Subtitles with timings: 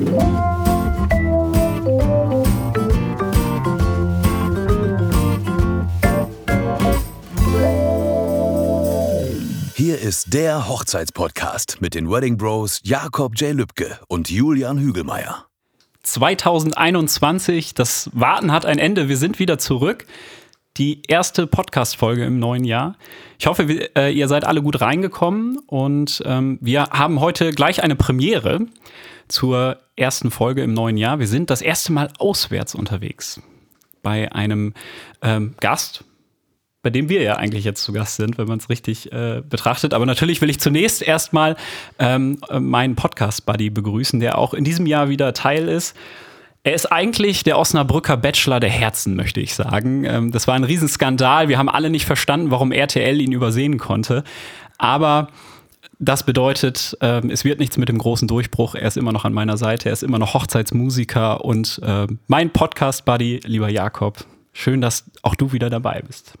[0.00, 0.08] Hier
[9.98, 13.52] ist der Hochzeitspodcast mit den Wedding Bros Jakob J.
[13.52, 15.44] Lübke und Julian Hügelmeier.
[16.02, 19.10] 2021, das Warten hat ein Ende.
[19.10, 20.06] Wir sind wieder zurück.
[20.78, 22.96] Die erste Podcast-Folge im neuen Jahr.
[23.38, 27.82] Ich hoffe, wir, äh, ihr seid alle gut reingekommen und ähm, wir haben heute gleich
[27.82, 28.60] eine Premiere
[29.30, 31.18] zur ersten Folge im neuen Jahr.
[31.18, 33.40] Wir sind das erste Mal auswärts unterwegs
[34.02, 34.74] bei einem
[35.22, 36.04] ähm, Gast,
[36.82, 39.92] bei dem wir ja eigentlich jetzt zu Gast sind, wenn man es richtig äh, betrachtet.
[39.92, 41.56] Aber natürlich will ich zunächst erstmal
[41.98, 45.94] ähm, meinen Podcast-Buddy begrüßen, der auch in diesem Jahr wieder Teil ist.
[46.62, 50.04] Er ist eigentlich der Osnabrücker Bachelor der Herzen, möchte ich sagen.
[50.04, 51.48] Ähm, das war ein Riesenskandal.
[51.48, 54.24] Wir haben alle nicht verstanden, warum RTL ihn übersehen konnte.
[54.78, 55.28] Aber
[56.00, 58.74] das bedeutet, ähm, es wird nichts mit dem großen Durchbruch.
[58.74, 59.90] Er ist immer noch an meiner Seite.
[59.90, 64.24] Er ist immer noch Hochzeitsmusiker und äh, mein Podcast-Buddy, lieber Jakob.
[64.54, 66.34] Schön, dass auch du wieder dabei bist.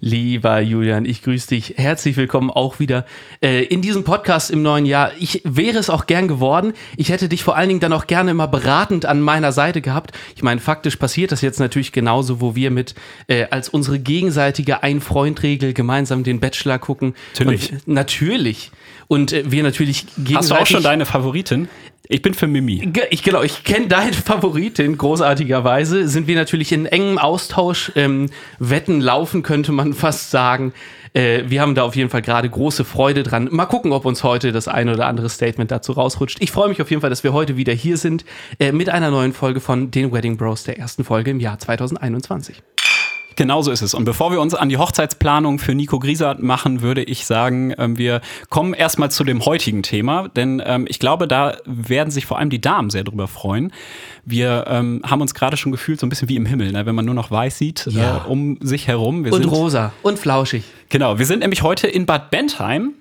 [0.00, 1.74] Lieber Julian, ich grüße dich.
[1.76, 3.04] Herzlich willkommen auch wieder
[3.42, 5.10] äh, in diesem Podcast im neuen Jahr.
[5.18, 6.72] Ich wäre es auch gern geworden.
[6.96, 10.12] Ich hätte dich vor allen Dingen dann auch gerne immer beratend an meiner Seite gehabt.
[10.36, 12.94] Ich meine, faktisch passiert das jetzt natürlich genauso, wo wir mit
[13.26, 17.16] äh, als unsere gegenseitige Ein-Freund-Regel gemeinsam den Bachelor gucken.
[17.36, 17.72] Natürlich.
[17.72, 18.70] Und, natürlich.
[19.08, 20.36] Und äh, wir natürlich gegenseitig.
[20.36, 21.68] Hast du auch schon deine Favoritin?
[22.10, 22.90] Ich bin für Mimi.
[23.10, 26.08] Ich genau, ich kenne deine Favoritin großartigerweise.
[26.08, 27.92] Sind wir natürlich in engem Austausch.
[27.96, 30.72] Ähm, Wetten laufen könnte man fast sagen.
[31.12, 33.48] Äh, wir haben da auf jeden Fall gerade große Freude dran.
[33.50, 36.38] Mal gucken, ob uns heute das eine oder andere Statement dazu rausrutscht.
[36.40, 38.24] Ich freue mich auf jeden Fall, dass wir heute wieder hier sind
[38.58, 42.62] äh, mit einer neuen Folge von den Wedding Bros, der ersten Folge im Jahr 2021.
[43.38, 43.94] Genau so ist es.
[43.94, 47.96] Und bevor wir uns an die Hochzeitsplanung für Nico Griesert machen, würde ich sagen, ähm,
[47.96, 52.40] wir kommen erstmal zu dem heutigen Thema, denn ähm, ich glaube, da werden sich vor
[52.40, 53.72] allem die Damen sehr drüber freuen.
[54.24, 56.84] Wir ähm, haben uns gerade schon gefühlt so ein bisschen wie im Himmel, ne?
[56.84, 58.24] wenn man nur noch weiß sieht Ja.
[58.26, 59.24] äh, um sich herum.
[59.24, 60.64] Wir Und sind, rosa und flauschig.
[60.88, 62.94] Genau, wir sind nämlich heute in Bad Bentheim.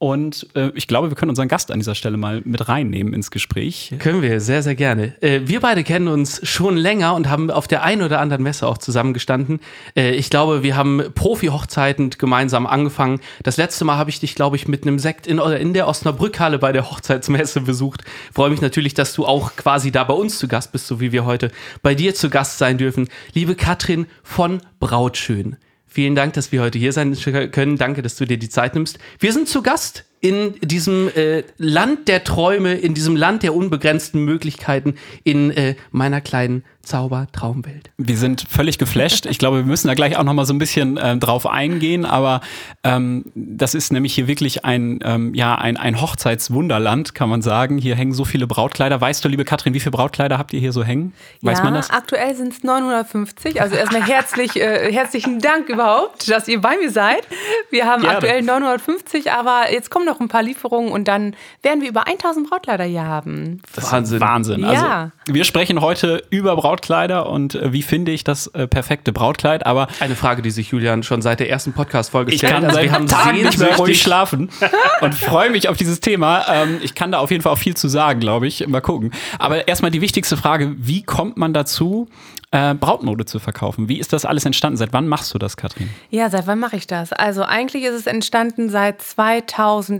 [0.00, 3.30] Und äh, ich glaube, wir können unseren Gast an dieser Stelle mal mit reinnehmen ins
[3.30, 3.94] Gespräch.
[3.98, 5.14] Können wir, sehr, sehr gerne.
[5.20, 8.66] Äh, wir beide kennen uns schon länger und haben auf der einen oder anderen Messe
[8.66, 9.60] auch zusammengestanden.
[9.94, 13.20] Äh, ich glaube, wir haben Profi-Hochzeiten gemeinsam angefangen.
[13.42, 16.58] Das letzte Mal habe ich dich, glaube ich, mit einem Sekt in, in der Osnabrückhalle
[16.58, 18.02] bei der Hochzeitsmesse besucht.
[18.32, 21.12] Freue mich natürlich, dass du auch quasi da bei uns zu Gast bist, so wie
[21.12, 21.50] wir heute
[21.82, 23.10] bei dir zu Gast sein dürfen.
[23.34, 25.58] Liebe Katrin von Brautschön.
[25.92, 27.16] Vielen Dank, dass wir heute hier sein
[27.50, 27.76] können.
[27.76, 28.98] Danke, dass du dir die Zeit nimmst.
[29.18, 34.24] Wir sind zu Gast in diesem äh, Land der Träume, in diesem Land der unbegrenzten
[34.24, 34.94] Möglichkeiten,
[35.24, 37.90] in äh, meiner kleinen Zauber-Traumwelt.
[37.98, 39.26] Wir sind völlig geflasht.
[39.26, 42.04] Ich glaube, wir müssen da gleich auch noch mal so ein bisschen äh, drauf eingehen.
[42.04, 42.40] Aber
[42.82, 47.78] ähm, das ist nämlich hier wirklich ein, ähm, ja, ein, ein Hochzeitswunderland, kann man sagen.
[47.78, 49.00] Hier hängen so viele Brautkleider.
[49.00, 51.12] Weißt du, liebe Katrin, wie viele Brautkleider habt ihr hier so hängen?
[51.42, 51.90] Weiß ja, man das?
[51.90, 53.60] aktuell sind es 950.
[53.60, 57.22] Also erstmal herzlich, äh, herzlichen Dank überhaupt, dass ihr bei mir seid.
[57.70, 58.16] Wir haben Gerne.
[58.16, 62.48] aktuell 950, aber jetzt kommen noch ein paar Lieferungen und dann werden wir über 1000
[62.50, 63.62] Brautkleider hier haben.
[63.76, 64.20] Wahnsinn.
[64.20, 64.60] Wahnsinn.
[64.60, 64.68] Ja.
[64.68, 69.66] Also, wir sprechen heute über Brautkleider und äh, wie finde ich das äh, perfekte Brautkleid.
[69.66, 72.54] Aber Eine Frage, die sich Julian schon seit der ersten Podcast-Folge ich stellt.
[72.54, 74.50] kann Also seit wir haben Tagen nicht mehr ruhig schlafen
[75.00, 76.44] und freue mich auf dieses Thema.
[76.48, 78.66] Ähm, ich kann da auf jeden Fall auch viel zu sagen, glaube ich.
[78.66, 79.12] Mal gucken.
[79.38, 82.08] Aber erstmal die wichtigste Frage: Wie kommt man dazu,
[82.50, 83.88] äh, Brautmode zu verkaufen?
[83.88, 84.76] Wie ist das alles entstanden?
[84.76, 85.88] Seit wann machst du das, Katrin?
[86.10, 87.12] Ja, seit wann mache ich das?
[87.12, 89.02] Also eigentlich ist es entstanden seit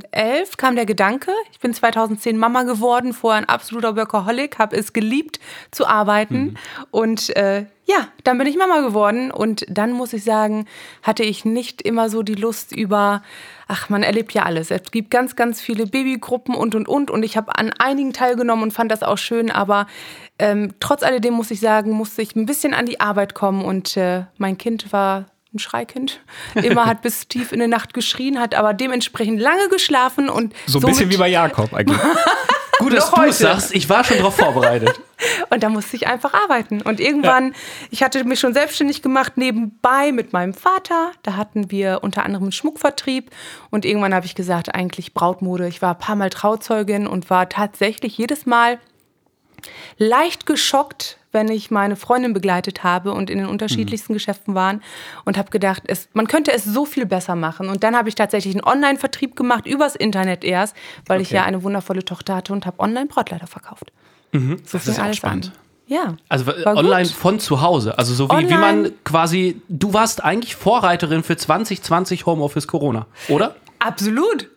[0.00, 1.32] 2011 kam der Gedanke.
[1.52, 5.40] Ich bin 2010 Mama geworden, vorher ein absoluter Workaholic, habe es geliebt
[5.70, 6.56] zu arbeiten
[6.90, 10.66] und äh, ja, dann bin ich Mama geworden und dann muss ich sagen,
[11.02, 13.22] hatte ich nicht immer so die Lust über,
[13.66, 14.70] ach, man erlebt ja alles.
[14.70, 18.62] Es gibt ganz, ganz viele Babygruppen und und und und ich habe an einigen teilgenommen
[18.62, 19.86] und fand das auch schön, aber
[20.38, 23.96] ähm, trotz alledem muss ich sagen, musste ich ein bisschen an die Arbeit kommen und
[23.96, 26.20] äh, mein Kind war ein Schreikind.
[26.54, 30.78] Immer hat bis tief in die Nacht geschrien, hat aber dementsprechend lange geschlafen und So
[30.78, 31.98] ein bisschen wie bei Jakob eigentlich.
[32.80, 33.74] Gut, dass du es sagst.
[33.74, 35.00] Ich war schon darauf vorbereitet.
[35.50, 36.80] Und da musste ich einfach arbeiten.
[36.80, 37.54] Und irgendwann,
[37.90, 41.12] ich hatte mich schon selbstständig gemacht, nebenbei mit meinem Vater.
[41.22, 43.30] Da hatten wir unter anderem einen Schmuckvertrieb.
[43.68, 45.68] Und irgendwann habe ich gesagt, eigentlich Brautmode.
[45.68, 48.78] Ich war ein paar Mal Trauzeugin und war tatsächlich jedes Mal
[49.98, 54.82] leicht geschockt, wenn ich meine Freundin begleitet habe und in den unterschiedlichsten Geschäften waren
[55.24, 57.68] und habe gedacht, es, man könnte es so viel besser machen.
[57.68, 60.74] Und dann habe ich tatsächlich einen Online-Vertrieb gemacht, übers Internet erst,
[61.06, 61.36] weil ich Okay.
[61.36, 63.92] ja eine wundervolle Tochter hatte und habe online Brautkleider verkauft.
[64.32, 64.38] So
[64.72, 65.46] Das ist auch spannend.
[65.46, 65.52] an.
[65.86, 66.16] Ja.
[66.28, 67.12] Also War online gut.
[67.12, 67.98] von zu Hause.
[67.98, 73.56] Also so wie, wie man quasi, du warst eigentlich Vorreiterin für 2020 Homeoffice Corona, oder?
[73.80, 74.48] Absolut.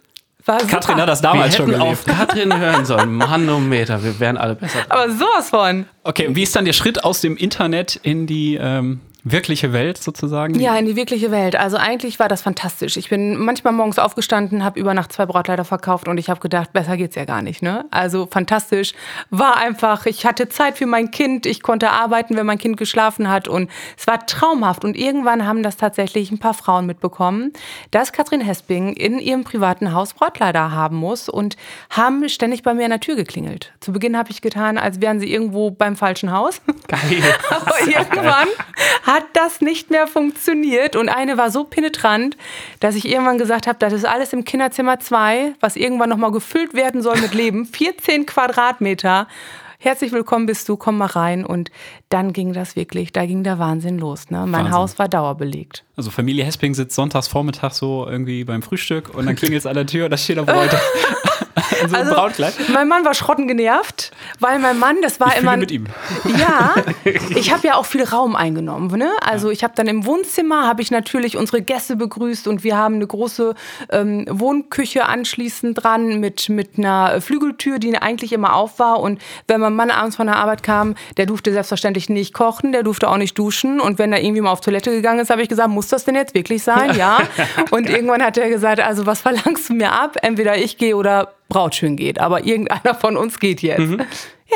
[0.45, 2.00] War Katrin hat das Wir damals schon hätten gelebt.
[2.10, 3.13] auf Katrin hören sollen.
[3.16, 4.80] Manometer, wir wären alle besser.
[4.90, 5.86] Aber sowas von.
[6.04, 9.98] Okay, und wie ist dann der Schritt aus dem Internet in die ähm, wirkliche Welt
[9.98, 10.60] sozusagen?
[10.60, 11.56] Ja, in die wirkliche Welt.
[11.56, 12.98] Also eigentlich war das fantastisch.
[12.98, 16.74] Ich bin manchmal morgens aufgestanden, habe über Nacht zwei Brautkleider verkauft und ich habe gedacht,
[16.74, 17.62] besser geht's ja gar nicht.
[17.62, 17.86] Ne?
[17.90, 18.94] Also fantastisch.
[19.30, 23.30] War einfach, ich hatte Zeit für mein Kind, ich konnte arbeiten, wenn mein Kind geschlafen
[23.30, 24.84] hat und es war traumhaft.
[24.84, 27.54] Und irgendwann haben das tatsächlich ein paar Frauen mitbekommen,
[27.92, 31.56] dass Katrin Hesping in ihrem privaten Haus Brautkleider haben muss und
[31.90, 33.72] haben ständig bei mir an der Tür geklingelt.
[33.80, 36.62] Zu Beginn habe ich getan, als wären sie irgendwo beim falschen Haus.
[36.88, 37.00] Geil.
[37.50, 38.48] Aber irgendwann
[39.13, 42.36] hat das nicht mehr funktioniert und eine war so penetrant,
[42.80, 46.74] dass ich irgendwann gesagt habe, das ist alles im Kinderzimmer 2, was irgendwann nochmal gefüllt
[46.74, 47.65] werden soll mit Leben.
[47.74, 49.27] 14 Quadratmeter.
[49.77, 51.45] Herzlich willkommen bist du, komm mal rein.
[51.45, 51.69] Und
[52.10, 54.30] dann ging das wirklich, da ging der Wahnsinn los.
[54.30, 54.39] Ne?
[54.39, 54.71] Mein Wahnsinn.
[54.71, 55.83] Haus war dauerbelegt.
[55.95, 59.75] Also Familie Hesping sitzt sonntags Vormittag so irgendwie beim Frühstück und dann klingelt es an
[59.75, 60.80] der Tür und da steht auf heute
[61.81, 62.54] in so einem Also, Brautkleid.
[62.74, 65.57] Mein Mann war schrotten genervt, weil mein Mann, das war Ich immer.
[65.57, 65.86] mit ihm.
[66.38, 66.75] Ja,
[67.36, 68.98] ich habe ja auch viel Raum eingenommen.
[68.98, 69.10] Ne?
[69.21, 72.95] Also ich habe dann im Wohnzimmer habe ich natürlich unsere Gäste begrüßt und wir haben
[72.95, 73.54] eine große
[73.92, 79.00] ähm, Wohnküche anschließend dran mit mit einer Flügeltür, die eigentlich immer auf war.
[79.00, 82.83] Und wenn mein Mann abends von der Arbeit kam, der durfte selbstverständlich nicht kochen, der
[82.83, 83.80] durfte auch nicht duschen.
[83.80, 86.16] Und wenn er irgendwie mal auf Toilette gegangen ist, habe ich gesagt, muss das denn
[86.16, 86.95] jetzt wirklich sein?
[86.95, 87.19] Ja.
[87.71, 90.18] Und irgendwann hat er gesagt, also was verlangst du mir ab?
[90.21, 93.94] Entweder ich gehe oder Brautschön geht, aber irgendeiner von uns geht jetzt.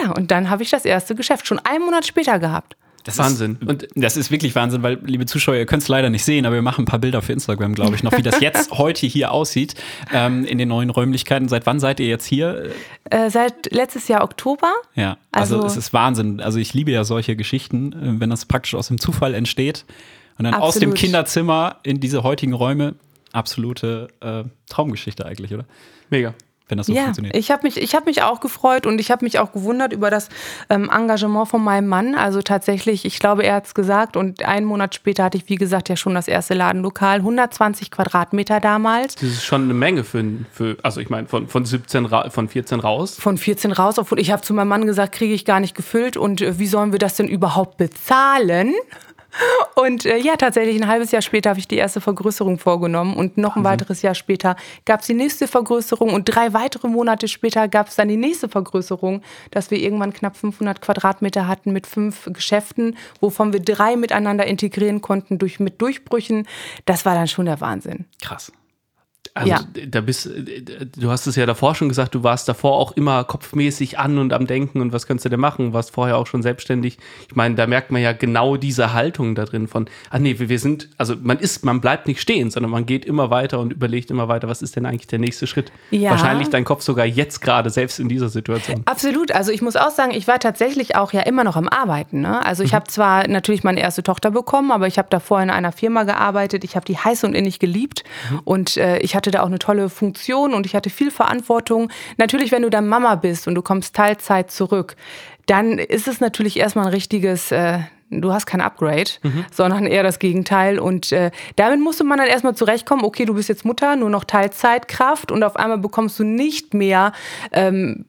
[0.04, 2.76] Ja, und dann habe ich das erste Geschäft schon einen Monat später gehabt.
[3.06, 3.58] Das Wahnsinn.
[3.62, 6.46] Ist, und das ist wirklich Wahnsinn, weil, liebe Zuschauer, ihr könnt es leider nicht sehen,
[6.46, 9.08] aber wir machen ein paar Bilder für Instagram, glaube ich, noch, wie das jetzt heute
[9.08, 9.76] hier aussieht
[10.14, 11.48] ähm, in den neuen Räumlichkeiten.
[11.48, 12.70] Seit wann seid ihr jetzt hier?
[13.10, 14.74] Äh, seit letztes Jahr Oktober.
[14.94, 16.42] Ja, also, Also- es ist Wahnsinn.
[16.42, 19.86] Also ich liebe ja solche Geschichten, äh, wenn das praktisch aus dem Zufall entsteht
[20.38, 20.96] und dann aus dem Absolut.
[20.98, 22.96] Kinderzimmer in diese heutigen Räume.
[23.32, 25.64] Absolute äh, Traumgeschichte eigentlich, oder?
[26.10, 26.34] Mega.
[26.70, 27.36] Wenn das so ja, funktioniert.
[27.36, 30.10] ich habe mich, ich hab mich auch gefreut und ich habe mich auch gewundert über
[30.10, 30.28] das
[30.70, 32.14] ähm, Engagement von meinem Mann.
[32.16, 35.56] Also tatsächlich, ich glaube, er hat es gesagt und einen Monat später hatte ich, wie
[35.56, 37.20] gesagt, ja schon das erste Ladenlokal.
[37.20, 39.16] 120 Quadratmeter damals.
[39.16, 42.50] Das ist schon eine Menge für, für also ich meine, von, von 17, ra- von
[42.50, 43.16] 14 raus.
[43.20, 46.18] Von 14 raus, obwohl ich habe zu meinem Mann gesagt, kriege ich gar nicht gefüllt
[46.18, 48.74] und äh, wie sollen wir das denn überhaupt bezahlen?
[49.76, 53.38] Und äh, ja, tatsächlich ein halbes Jahr später habe ich die erste Vergrößerung vorgenommen und
[53.38, 54.56] noch ein weiteres Jahr später
[54.86, 58.50] gab es die nächste Vergrößerung und drei weitere Monate später gab es dann die nächste
[58.50, 64.46] Vergrößerung, dass wir irgendwann knapp 500 Quadratmeter hatten mit fünf Geschäften, wovon wir drei miteinander
[64.46, 66.48] integrieren konnten durch, mit Durchbrüchen.
[66.86, 68.06] Das war dann schon der Wahnsinn.
[68.22, 68.52] Krass.
[69.38, 69.60] Also Ja.
[69.88, 70.30] da bist,
[70.98, 74.34] du hast es ja davor schon gesagt, du warst davor auch immer kopfmäßig an und
[74.34, 76.98] am Denken und was kannst du denn machen, warst vorher auch schon selbstständig.
[77.30, 80.60] Ich meine, da merkt man ja genau diese Haltung da drin von, ah nee, wir
[80.60, 84.12] sind, also man ist, man bleibt nicht stehen, sondern man geht immer weiter und überlegt
[84.12, 85.72] immer weiter, was ist denn eigentlich der nächste Schritt?
[85.92, 86.12] Ja.
[86.12, 88.82] Wahrscheinlich dein Kopf sogar jetzt gerade, selbst in dieser Situation.
[88.86, 89.32] Absolut.
[89.32, 92.22] Also ich muss auch sagen, ich war tatsächlich auch ja immer noch am Arbeiten.
[92.22, 92.46] Ne?
[92.46, 95.72] Also ich habe zwar natürlich meine erste Tochter bekommen, aber ich habe davor in einer
[95.72, 96.64] Firma gearbeitet.
[96.64, 98.04] Ich habe die heiß und innig geliebt
[98.44, 101.90] und äh, ich hatte da auch eine tolle Funktion und ich hatte viel Verantwortung.
[102.18, 104.96] Natürlich, wenn du dann Mama bist und du kommst Teilzeit zurück,
[105.46, 107.52] dann ist es natürlich erstmal ein richtiges...
[107.52, 107.80] Äh,
[108.10, 109.12] Du hast kein Upgrade,
[109.52, 110.80] sondern eher das Gegenteil.
[110.80, 114.24] Und äh, damit musste man dann erstmal zurechtkommen, okay, du bist jetzt Mutter, nur noch
[114.24, 117.12] Teilzeitkraft und auf einmal bekommst du nicht mehr
[117.52, 118.06] ähm,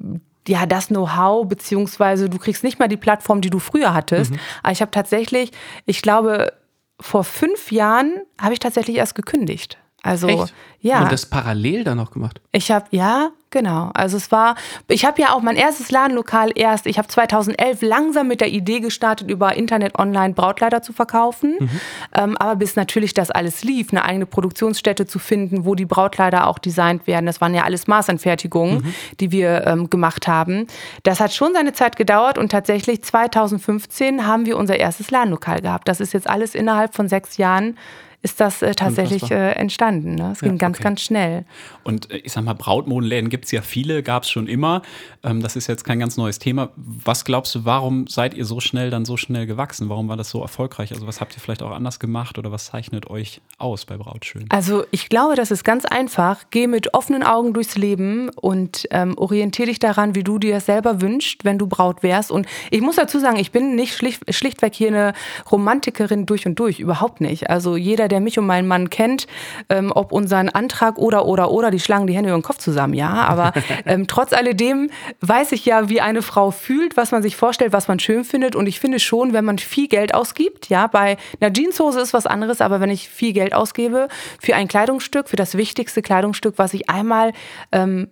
[0.46, 4.32] ja, das Know-how, beziehungsweise du kriegst nicht mal die Plattform, die du früher hattest.
[4.62, 5.50] Aber ich habe tatsächlich,
[5.84, 6.52] ich glaube,
[7.00, 9.78] vor fünf Jahren habe ich tatsächlich erst gekündigt.
[10.08, 10.54] Also, Echt?
[10.80, 11.02] ja.
[11.02, 12.40] Und das parallel dann noch gemacht.
[12.50, 13.90] Ich habe, ja, genau.
[13.92, 14.54] Also es war,
[14.88, 18.80] ich habe ja auch mein erstes Ladenlokal erst, ich habe 2011 langsam mit der Idee
[18.80, 21.68] gestartet, über Internet online Brautkleider zu verkaufen.
[22.14, 26.46] Ähm, aber bis natürlich das alles lief, eine eigene Produktionsstätte zu finden, wo die Brautkleider
[26.46, 27.26] auch designt werden.
[27.26, 30.68] Das waren ja alles Maßanfertigungen, die wir ähm, gemacht haben.
[31.02, 35.86] Das hat schon seine Zeit gedauert und tatsächlich 2015 haben wir unser erstes Ladenlokal gehabt.
[35.86, 37.76] Das ist jetzt alles innerhalb von sechs Jahren
[38.20, 40.16] ist das äh, tatsächlich äh, entstanden.
[40.16, 40.32] Ne?
[40.32, 40.84] Es ging ganz, okay.
[40.84, 41.44] ganz schnell.
[41.84, 44.82] Und äh, ich sag mal, Brautmodenläden gibt es ja viele, gab es schon immer.
[45.22, 46.70] Ähm, das ist jetzt kein ganz neues Thema.
[46.76, 49.88] Was glaubst du, warum seid ihr so schnell dann so schnell gewachsen?
[49.88, 50.92] Warum war das so erfolgreich?
[50.92, 54.46] Also was habt ihr vielleicht auch anders gemacht oder was zeichnet euch aus bei Brautschön?
[54.48, 56.44] Also ich glaube, das ist ganz einfach.
[56.50, 60.66] Geh mit offenen Augen durchs Leben und ähm, orientiere dich daran, wie du dir das
[60.66, 62.32] selber wünschst, wenn du Braut wärst.
[62.32, 65.12] Und ich muss dazu sagen, ich bin nicht schlicht, schlichtweg hier eine
[65.50, 67.48] Romantikerin durch und durch, überhaupt nicht.
[67.48, 69.26] Also jeder, jeder, der mich und meinen Mann kennt,
[69.68, 72.94] ähm, ob unseren Antrag oder, oder, oder, die schlagen die Hände über den Kopf zusammen,
[72.94, 73.10] ja.
[73.10, 73.52] Aber
[73.86, 77.88] ähm, trotz alledem weiß ich ja, wie eine Frau fühlt, was man sich vorstellt, was
[77.88, 78.56] man schön findet.
[78.56, 82.26] Und ich finde schon, wenn man viel Geld ausgibt, ja, bei einer Jeanshose ist was
[82.26, 84.08] anderes, aber wenn ich viel Geld ausgebe
[84.40, 87.32] für ein Kleidungsstück, für das wichtigste Kleidungsstück, was ich einmal
[87.72, 88.08] ähm,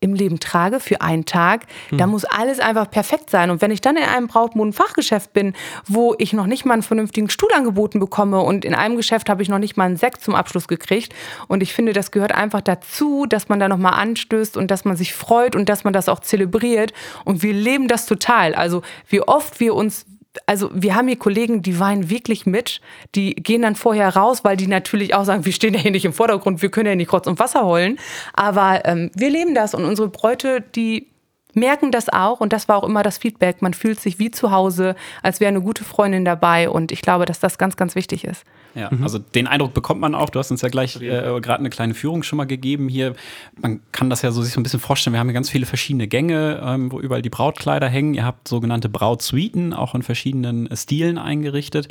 [0.00, 1.98] im Leben trage für einen Tag, hm.
[1.98, 3.50] da muss alles einfach perfekt sein.
[3.50, 5.54] Und wenn ich dann in einem Brautmodenfachgeschäft bin,
[5.86, 9.42] wo ich noch nicht mal einen vernünftigen Stuhl angeboten bekomme und in einem Geschäft habe
[9.42, 11.14] ich noch nicht mal einen Sekt zum Abschluss gekriegt
[11.48, 14.96] und ich finde, das gehört einfach dazu, dass man da nochmal anstößt und dass man
[14.96, 16.92] sich freut und dass man das auch zelebriert
[17.24, 18.54] und wir leben das total.
[18.54, 20.04] Also wie oft wir uns
[20.46, 22.80] also wir haben hier Kollegen, die weinen wirklich mit,
[23.14, 26.04] die gehen dann vorher raus, weil die natürlich auch sagen, wir stehen ja hier nicht
[26.04, 27.98] im Vordergrund, wir können ja nicht Rotz und Wasser heulen.
[28.32, 31.08] Aber ähm, wir leben das und unsere Bräute, die
[31.56, 33.62] merken das auch und das war auch immer das Feedback.
[33.62, 37.24] Man fühlt sich wie zu Hause, als wäre eine gute Freundin dabei und ich glaube,
[37.24, 38.44] dass das ganz, ganz wichtig ist.
[38.74, 39.02] Ja, mhm.
[39.02, 40.28] also den Eindruck bekommt man auch.
[40.28, 43.14] Du hast uns ja gleich äh, gerade eine kleine Führung schon mal gegeben hier.
[43.60, 45.14] Man kann das ja so sich so ein bisschen vorstellen.
[45.14, 48.12] Wir haben hier ganz viele verschiedene Gänge, ähm, wo überall die Brautkleider hängen.
[48.12, 51.88] Ihr habt sogenannte Brautsuiten, auch in verschiedenen äh, Stilen eingerichtet.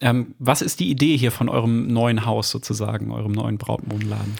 [0.00, 4.34] Ähm, was ist die Idee hier von eurem neuen Haus sozusagen, eurem neuen Brautmodenladen?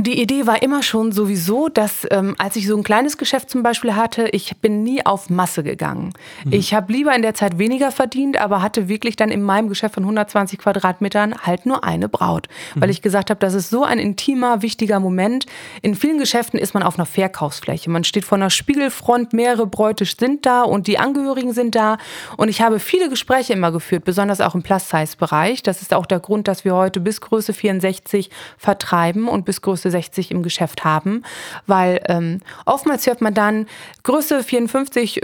[0.00, 3.64] Die Idee war immer schon sowieso, dass ähm, als ich so ein kleines Geschäft zum
[3.64, 6.12] Beispiel hatte, ich bin nie auf Masse gegangen.
[6.44, 6.52] Mhm.
[6.52, 9.94] Ich habe lieber in der Zeit weniger verdient, aber hatte wirklich dann in meinem Geschäft
[9.94, 12.46] von 120 Quadratmetern halt nur eine Braut.
[12.76, 12.82] Mhm.
[12.82, 15.46] Weil ich gesagt habe, das ist so ein intimer, wichtiger Moment.
[15.82, 17.90] In vielen Geschäften ist man auf einer Verkaufsfläche.
[17.90, 21.98] Man steht vor einer Spiegelfront, mehrere Bräute sind da und die Angehörigen sind da.
[22.36, 25.64] Und ich habe viele Gespräche immer geführt, besonders auch im Plus-Size-Bereich.
[25.64, 29.87] Das ist auch der Grund, dass wir heute bis Größe 64 vertreiben und bis Größe
[29.88, 31.22] Größe 60 im Geschäft haben,
[31.66, 33.66] weil ähm, oftmals hört man dann
[34.02, 35.20] Größe 54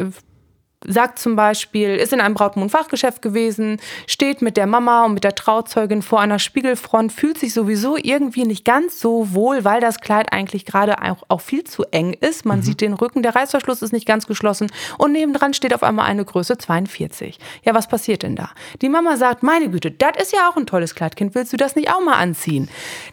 [0.86, 5.34] sagt zum Beispiel, ist in einem Brautmondfachgeschäft gewesen, steht mit der Mama und mit der
[5.34, 10.32] Trauzeugin vor einer Spiegelfront, fühlt sich sowieso irgendwie nicht ganz so wohl, weil das Kleid
[10.32, 12.44] eigentlich gerade auch, auch viel zu eng ist.
[12.44, 12.62] Man mhm.
[12.62, 16.24] sieht den Rücken, der Reißverschluss ist nicht ganz geschlossen und nebendran steht auf einmal eine
[16.24, 17.38] Größe 42.
[17.64, 18.50] Ja, was passiert denn da?
[18.82, 21.76] Die Mama sagt, meine Güte, das ist ja auch ein tolles Kleidkind, willst du das
[21.76, 22.68] nicht auch mal anziehen?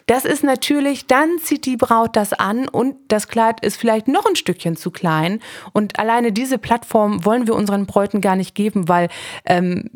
[0.06, 4.26] Das ist natürlich, dann zieht die Braut das an und das Kleid ist vielleicht noch
[4.26, 5.40] ein Stückchen zu klein
[5.72, 9.08] und alleine diese Plattform wollen wir uns unseren Bräuten gar nicht geben, weil
[9.46, 9.90] ähm,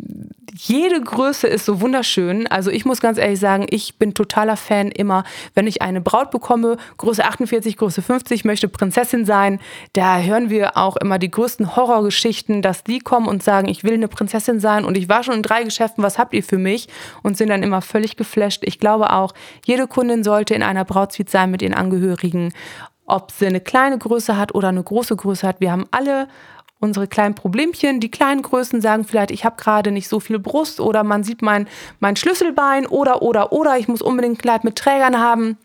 [0.55, 2.47] jede Größe ist so wunderschön.
[2.47, 6.31] Also ich muss ganz ehrlich sagen, ich bin totaler Fan immer, wenn ich eine Braut
[6.31, 9.61] bekomme, Größe 48, Größe 50, möchte Prinzessin sein,
[9.93, 13.95] da hören wir auch immer die größten Horrorgeschichten, dass die kommen und sagen, ich will
[13.95, 16.89] eine Prinzessin sein und ich war schon in drei Geschäften, was habt ihr für mich?
[17.23, 18.63] Und sind dann immer völlig geflasht.
[18.65, 22.53] Ich glaube auch, jede Kundin sollte in einer Brautsuite sein mit ihren Angehörigen
[23.07, 25.61] ob sie eine kleine Größe hat oder eine große Größe hat.
[25.61, 26.29] Wir haben alle
[26.79, 28.01] unsere kleinen Problemchen.
[28.01, 31.43] Die kleinen Größen sagen vielleicht, ich habe gerade nicht so viel Brust oder man sieht
[31.43, 31.69] mein,
[32.01, 35.59] mein Schlüsselbein oder, oder, oder ich muss unbedingt ein Kleid mit Trägern haben.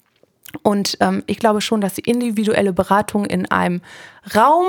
[0.63, 3.81] Und ähm, ich glaube schon, dass die individuelle Beratung in einem
[4.35, 4.65] Raum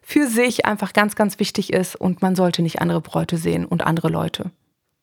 [0.00, 3.84] für sich einfach ganz, ganz wichtig ist und man sollte nicht andere Bräute sehen und
[3.84, 4.50] andere Leute.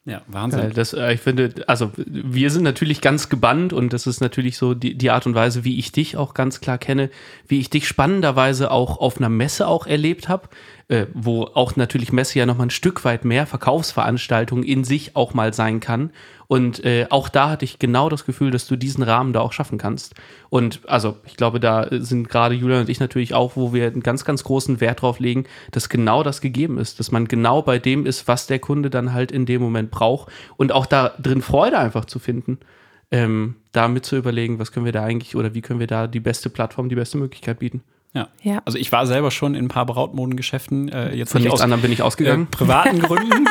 [0.04, 0.72] Ja, Wahnsinn.
[0.74, 4.74] Das, äh, ich finde, also wir sind natürlich ganz gebannt und das ist natürlich so
[4.74, 7.12] die, die Art und Weise, wie ich dich auch ganz klar kenne,
[7.48, 10.50] wie ich dich spannenderweise auch auf einer Messe auch erlebt habe
[10.92, 15.34] äh, wo auch natürlich Messe ja nochmal ein Stück weit mehr Verkaufsveranstaltungen in sich auch
[15.34, 16.12] mal sein kann.
[16.48, 19.54] Und äh, auch da hatte ich genau das Gefühl, dass du diesen Rahmen da auch
[19.54, 20.16] schaffen kannst.
[20.50, 24.04] Und also ich glaube, da sind gerade Julian und ich natürlich auch, wo wir einen
[24.04, 27.80] ganz, ganz großen Wert drauf legen, dass genau das gegeben ist, dass man genau bei
[27.80, 31.42] dem ist, was der Kunde dann halt in dem Moment braucht und auch da drin
[31.42, 32.58] Freude einfach zu finden.
[33.12, 36.08] Ähm, da mit zu überlegen, was können wir da eigentlich oder wie können wir da
[36.08, 37.82] die beste Plattform, die beste Möglichkeit bieten.
[38.14, 38.28] Ja.
[38.42, 38.62] ja.
[38.66, 40.90] Also ich war selber schon in ein paar Brautmodengeschäften.
[40.90, 42.44] Äh, jetzt Von nichts aus anderem bin ich ausgegangen.
[42.44, 43.48] Äh, privaten Gründen.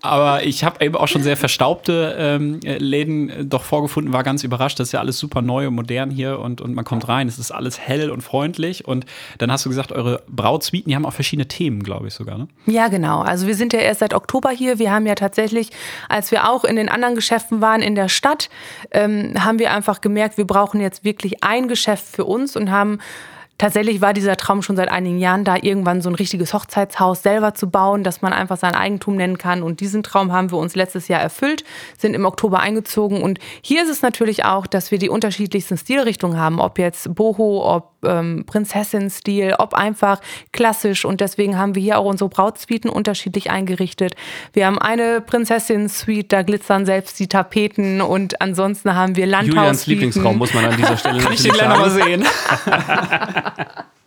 [0.00, 4.44] Aber ich habe eben auch schon sehr verstaubte ähm, Läden äh, doch vorgefunden, war ganz
[4.44, 4.78] überrascht.
[4.78, 7.26] Das ist ja alles super neu und modern hier und, und man kommt rein.
[7.26, 8.86] Es ist alles hell und freundlich.
[8.86, 9.06] Und
[9.38, 12.38] dann hast du gesagt, eure Brautsuiten, die haben auch verschiedene Themen, glaube ich sogar.
[12.38, 12.48] Ne?
[12.66, 13.20] Ja, genau.
[13.20, 14.78] Also wir sind ja erst seit Oktober hier.
[14.78, 15.70] Wir haben ja tatsächlich,
[16.08, 18.50] als wir auch in den anderen Geschäften waren in der Stadt,
[18.92, 22.98] ähm, haben wir einfach gemerkt, wir brauchen jetzt wirklich ein Geschäft für uns und haben
[23.58, 27.54] tatsächlich war dieser Traum schon seit einigen Jahren da, irgendwann so ein richtiges Hochzeitshaus selber
[27.54, 29.62] zu bauen, dass man einfach sein Eigentum nennen kann.
[29.62, 31.64] Und diesen Traum haben wir uns letztes Jahr erfüllt,
[31.98, 33.20] sind im Oktober eingezogen.
[33.20, 37.64] Und hier ist es natürlich auch, dass wir die unterschiedlichsten Stilrichtungen haben, ob jetzt Boho,
[37.64, 40.20] ob ähm, Prinzessin-Stil, ob einfach
[40.52, 41.04] klassisch.
[41.04, 44.14] Und deswegen haben wir hier auch unsere Brautsuiten unterschiedlich eingerichtet.
[44.52, 49.54] Wir haben eine Prinzessin-Suite, da glitzern selbst die Tapeten und ansonsten haben wir Landhaus.
[49.54, 52.24] Julians Lieblingsraum muss man an dieser Stelle Kann ich den gleich nochmal sehen?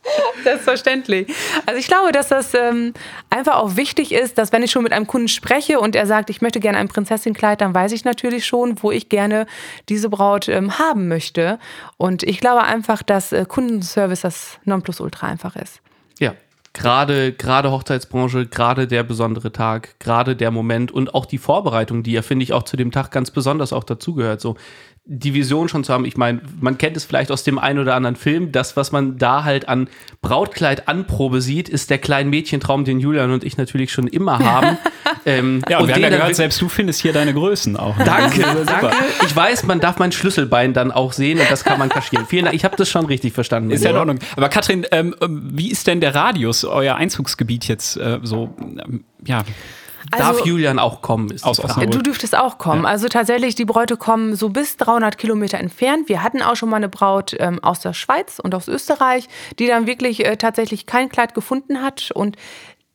[0.43, 1.27] Selbstverständlich.
[1.65, 2.93] Also ich glaube, dass das ähm,
[3.29, 6.29] einfach auch wichtig ist, dass wenn ich schon mit einem Kunden spreche und er sagt,
[6.29, 9.45] ich möchte gerne ein Prinzessinnenkleid, dann weiß ich natürlich schon, wo ich gerne
[9.89, 11.59] diese Braut ähm, haben möchte.
[11.97, 15.81] Und ich glaube einfach, dass äh, Kundenservice das Nonplusultra einfach ist.
[16.19, 16.33] Ja,
[16.73, 22.13] gerade gerade Hochzeitsbranche, gerade der besondere Tag, gerade der Moment und auch die Vorbereitung, die
[22.13, 24.41] ja finde ich auch zu dem Tag ganz besonders auch dazugehört.
[24.41, 24.55] So
[25.05, 26.05] die Vision schon zu haben.
[26.05, 28.51] Ich meine, man kennt es vielleicht aus dem einen oder anderen Film.
[28.51, 29.89] Das, was man da halt an
[30.21, 34.77] Brautkleid-Anprobe sieht, ist der kleine Mädchentraum, den Julian und ich natürlich schon immer haben.
[35.25, 37.97] ähm, ja, und, und wir haben ja gehört, selbst du findest hier deine Größen auch.
[37.97, 38.05] Ne?
[38.05, 38.91] Danke, danke.
[39.25, 42.27] Ich weiß, man darf mein Schlüsselbein dann auch sehen und das kann man kaschieren.
[42.27, 43.71] Vielen Dank, ich habe das schon richtig verstanden.
[43.71, 44.19] Ist ja in Ordnung.
[44.35, 48.55] Aber Katrin, ähm, wie ist denn der Radius, euer Einzugsgebiet jetzt äh, so?
[48.59, 49.43] Ähm, ja,
[50.11, 51.29] also, Darf Julian auch kommen?
[51.31, 51.91] Ist aus Osnabrück.
[51.91, 52.83] Du dürftest auch kommen.
[52.83, 52.89] Ja.
[52.89, 56.09] Also tatsächlich, die Bräute kommen so bis 300 Kilometer entfernt.
[56.09, 59.27] Wir hatten auch schon mal eine Braut ähm, aus der Schweiz und aus Österreich,
[59.59, 62.11] die dann wirklich äh, tatsächlich kein Kleid gefunden hat.
[62.11, 62.37] Und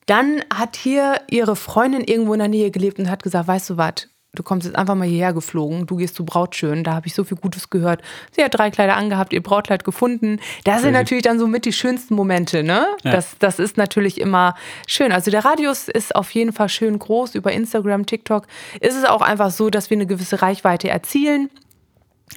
[0.05, 3.77] dann hat hier ihre Freundin irgendwo in der Nähe gelebt und hat gesagt, weißt du
[3.77, 7.13] was, du kommst jetzt einfach mal hierher geflogen, du gehst zu Brautschön, da habe ich
[7.13, 8.01] so viel Gutes gehört.
[8.31, 10.39] Sie hat drei Kleider angehabt, ihr Brautkleid gefunden.
[10.63, 12.87] Das sind natürlich dann so mit die schönsten Momente, ne?
[13.03, 13.11] Ja.
[13.11, 14.55] Das, das ist natürlich immer
[14.87, 15.11] schön.
[15.11, 17.35] Also der Radius ist auf jeden Fall schön groß.
[17.35, 18.47] Über Instagram, TikTok
[18.79, 21.49] ist es auch einfach so, dass wir eine gewisse Reichweite erzielen.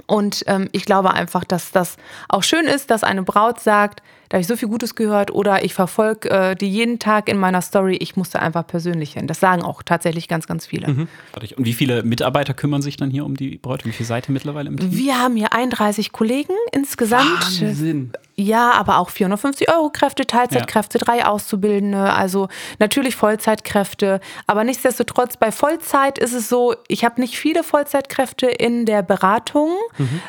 [0.07, 1.97] Und ähm, ich glaube einfach, dass das
[2.29, 5.65] auch schön ist, dass eine Braut sagt, da habe ich so viel Gutes gehört oder
[5.65, 9.27] ich verfolge äh, die jeden Tag in meiner Story, ich musste einfach persönlich hin.
[9.27, 10.87] Das sagen auch tatsächlich ganz, ganz viele.
[10.87, 11.09] Mhm.
[11.57, 13.87] Und wie viele Mitarbeiter kümmern sich dann hier um die Bräute?
[13.87, 14.93] Wie viele seid ihr mittlerweile im Team?
[14.93, 17.61] Wir haben hier 31 Kollegen insgesamt.
[17.61, 18.13] Wahnsinn.
[18.37, 21.05] Ja, aber auch 450 Euro Kräfte, Teilzeitkräfte, ja.
[21.05, 22.47] drei Auszubildende, also
[22.79, 24.21] natürlich Vollzeitkräfte.
[24.47, 29.73] Aber nichtsdestotrotz, bei Vollzeit ist es so, ich habe nicht viele Vollzeitkräfte in der Beratung,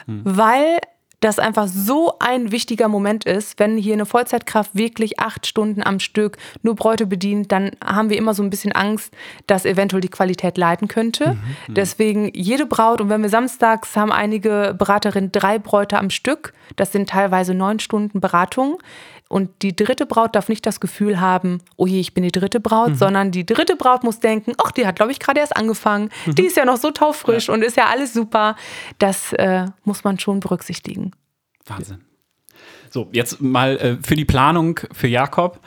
[0.07, 0.21] mhm.
[0.23, 0.79] weil
[1.21, 5.99] das einfach so ein wichtiger Moment ist, wenn hier eine Vollzeitkraft wirklich acht Stunden am
[5.99, 9.13] Stück nur Bräute bedient, dann haben wir immer so ein bisschen Angst,
[9.45, 11.33] dass eventuell die Qualität leiden könnte.
[11.33, 11.73] Mhm, mhm.
[11.75, 16.91] Deswegen jede Braut, und wenn wir samstags haben einige Beraterinnen drei Bräute am Stück, das
[16.91, 18.79] sind teilweise neun Stunden Beratung.
[19.31, 22.59] Und die dritte Braut darf nicht das Gefühl haben, oh je, ich bin die dritte
[22.59, 22.95] Braut, mhm.
[22.95, 26.09] sondern die dritte Braut muss denken, ach, die hat, glaube ich, gerade erst angefangen.
[26.25, 26.35] Mhm.
[26.35, 27.53] Die ist ja noch so taufrisch ja.
[27.53, 28.57] und ist ja alles super.
[28.99, 31.11] Das äh, muss man schon berücksichtigen.
[31.65, 32.01] Wahnsinn.
[32.89, 35.61] So, jetzt mal äh, für die Planung für Jakob.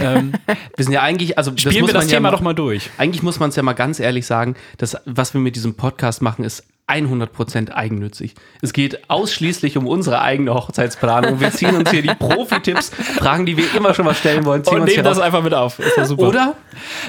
[0.00, 0.32] Ähm,
[0.76, 2.90] wir sind ja eigentlich, also spielen wir das Thema ja mal, doch mal durch.
[2.98, 6.22] Eigentlich muss man es ja mal ganz ehrlich sagen, dass was wir mit diesem Podcast
[6.22, 8.34] machen, ist 100% eigennützig.
[8.60, 11.40] Es geht ausschließlich um unsere eigene Hochzeitsplanung.
[11.40, 14.64] Wir ziehen uns hier die Profi-Tipps, Fragen, die wir immer schon mal stellen wollen.
[14.64, 15.78] Ziehen Und nehmen das einfach mit auf.
[15.78, 16.28] Ist ja super.
[16.28, 16.56] Oder?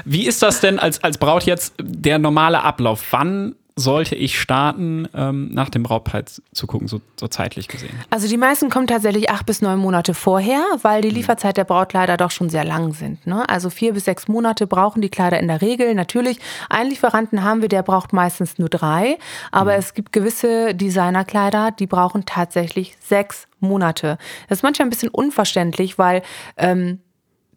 [0.06, 3.04] Wie ist das denn als, als Braut jetzt der normale Ablauf?
[3.12, 7.92] Wann sollte ich starten, ähm, nach dem Brautpreis zu gucken, so, so, zeitlich gesehen?
[8.10, 11.16] Also die meisten kommen tatsächlich acht bis neun Monate vorher, weil die mhm.
[11.16, 13.28] Lieferzeit der Brautkleider doch schon sehr lang sind.
[13.28, 13.48] Ne?
[13.50, 15.94] Also vier bis sechs Monate brauchen die Kleider in der Regel.
[15.94, 19.18] Natürlich, einen Lieferanten haben wir, der braucht meistens nur drei,
[19.52, 19.80] aber mhm.
[19.80, 24.18] es gibt gewisse Designerkleider, die brauchen tatsächlich sechs Monate.
[24.48, 26.22] Das ist manchmal ein bisschen unverständlich, weil
[26.56, 27.00] ähm,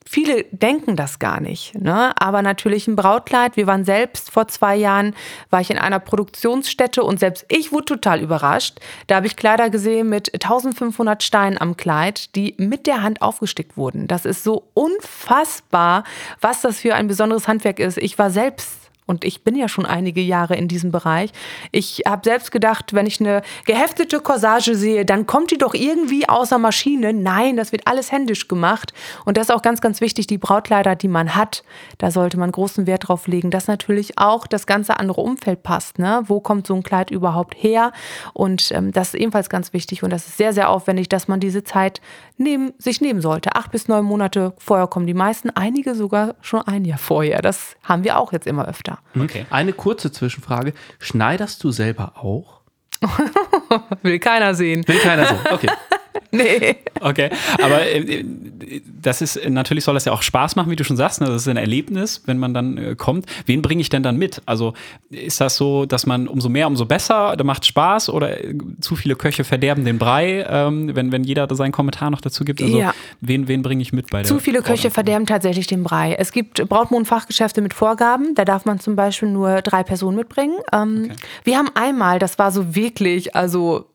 [0.08, 1.74] viele denken das gar nicht.
[1.74, 2.12] Ne?
[2.18, 3.56] Aber natürlich ein Brautkleid.
[3.56, 5.14] Wir waren selbst vor zwei Jahren,
[5.50, 8.78] war ich in einer Produktionsstätte und selbst ich wurde total überrascht.
[9.06, 13.76] Da habe ich Kleider gesehen mit 1500 Steinen am Kleid, die mit der Hand aufgestickt
[13.76, 14.08] wurden.
[14.08, 16.04] Das ist so unfassbar,
[16.40, 17.98] was das für ein besonderes Handwerk ist.
[17.98, 21.32] Ich war selbst und ich bin ja schon einige Jahre in diesem Bereich.
[21.72, 26.28] Ich habe selbst gedacht, wenn ich eine geheftete Corsage sehe, dann kommt die doch irgendwie
[26.28, 27.14] außer Maschine.
[27.14, 28.92] Nein, das wird alles händisch gemacht.
[29.24, 31.64] Und das ist auch ganz, ganz wichtig, die Brautkleider, die man hat,
[31.96, 35.98] da sollte man großen Wert drauf legen, dass natürlich auch das ganze andere Umfeld passt.
[35.98, 36.22] Ne?
[36.26, 37.92] Wo kommt so ein Kleid überhaupt her?
[38.34, 41.40] Und ähm, das ist ebenfalls ganz wichtig und das ist sehr, sehr aufwendig, dass man
[41.40, 42.02] diese Zeit
[42.36, 43.56] nehmen, sich nehmen sollte.
[43.56, 47.40] Acht bis neun Monate vorher kommen die meisten, einige sogar schon ein Jahr vorher.
[47.40, 48.97] Das haben wir auch jetzt immer öfter.
[49.14, 49.22] Mhm.
[49.22, 49.46] Okay.
[49.50, 50.72] Eine kurze Zwischenfrage.
[50.98, 52.60] Schneiderst du selber auch?
[54.02, 54.86] Will keiner sehen.
[54.86, 55.38] Will keiner sehen.
[55.50, 55.70] Okay.
[56.30, 56.76] nee.
[57.00, 57.30] Okay,
[57.62, 58.24] aber äh,
[59.00, 61.20] das ist natürlich soll das ja auch Spaß machen, wie du schon sagst.
[61.20, 61.26] Ne?
[61.26, 63.26] Das ist ein Erlebnis, wenn man dann äh, kommt.
[63.46, 64.42] Wen bringe ich denn dann mit?
[64.46, 64.74] Also
[65.10, 68.96] ist das so, dass man umso mehr, umso besser, da macht Spaß oder äh, zu
[68.96, 72.62] viele Köche verderben den Brei, ähm, wenn, wenn jeder seinen Kommentar noch dazu gibt?
[72.62, 72.92] Also ja.
[73.20, 76.14] wen, wen bringe ich mit bei der Zu viele Köche verderben tatsächlich den Brei.
[76.14, 80.56] Es gibt Brautmondfachgeschäfte mit Vorgaben, da darf man zum Beispiel nur drei Personen mitbringen.
[80.72, 81.16] Ähm, okay.
[81.44, 83.86] Wir haben einmal, das war so wirklich, also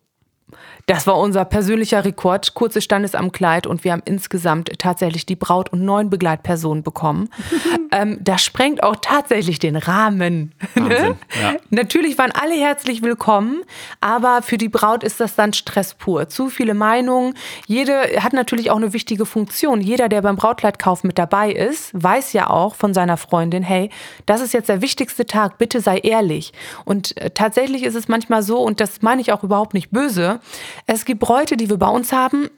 [0.85, 2.53] Das war unser persönlicher Rekord.
[2.55, 7.29] Kurzes Standesamtkleid und wir haben insgesamt tatsächlich die Braut und neun Begleitpersonen bekommen.
[7.91, 10.53] ähm, das sprengt auch tatsächlich den Rahmen.
[10.75, 11.55] Wahnsinn, ja.
[11.69, 13.61] Natürlich waren alle herzlich willkommen,
[14.01, 16.27] aber für die Braut ist das dann Stress pur.
[16.27, 17.35] Zu viele Meinungen.
[17.65, 19.79] Jede hat natürlich auch eine wichtige Funktion.
[19.79, 23.89] Jeder, der beim Brautkleidkauf mit dabei ist, weiß ja auch von seiner Freundin, hey,
[24.25, 26.51] das ist jetzt der wichtigste Tag, bitte sei ehrlich.
[26.83, 30.41] Und äh, tatsächlich ist es manchmal so, und das meine ich auch überhaupt nicht böse,
[30.87, 32.49] es gibt Bräute, die wir bei uns haben,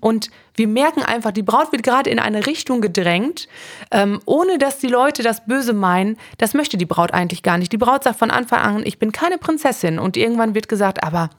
[0.00, 3.48] und wir merken einfach, die Braut wird gerade in eine Richtung gedrängt,
[3.90, 6.18] ähm, ohne dass die Leute das Böse meinen.
[6.38, 7.72] Das möchte die Braut eigentlich gar nicht.
[7.72, 9.98] Die Braut sagt von Anfang an, ich bin keine Prinzessin.
[9.98, 11.30] Und irgendwann wird gesagt, aber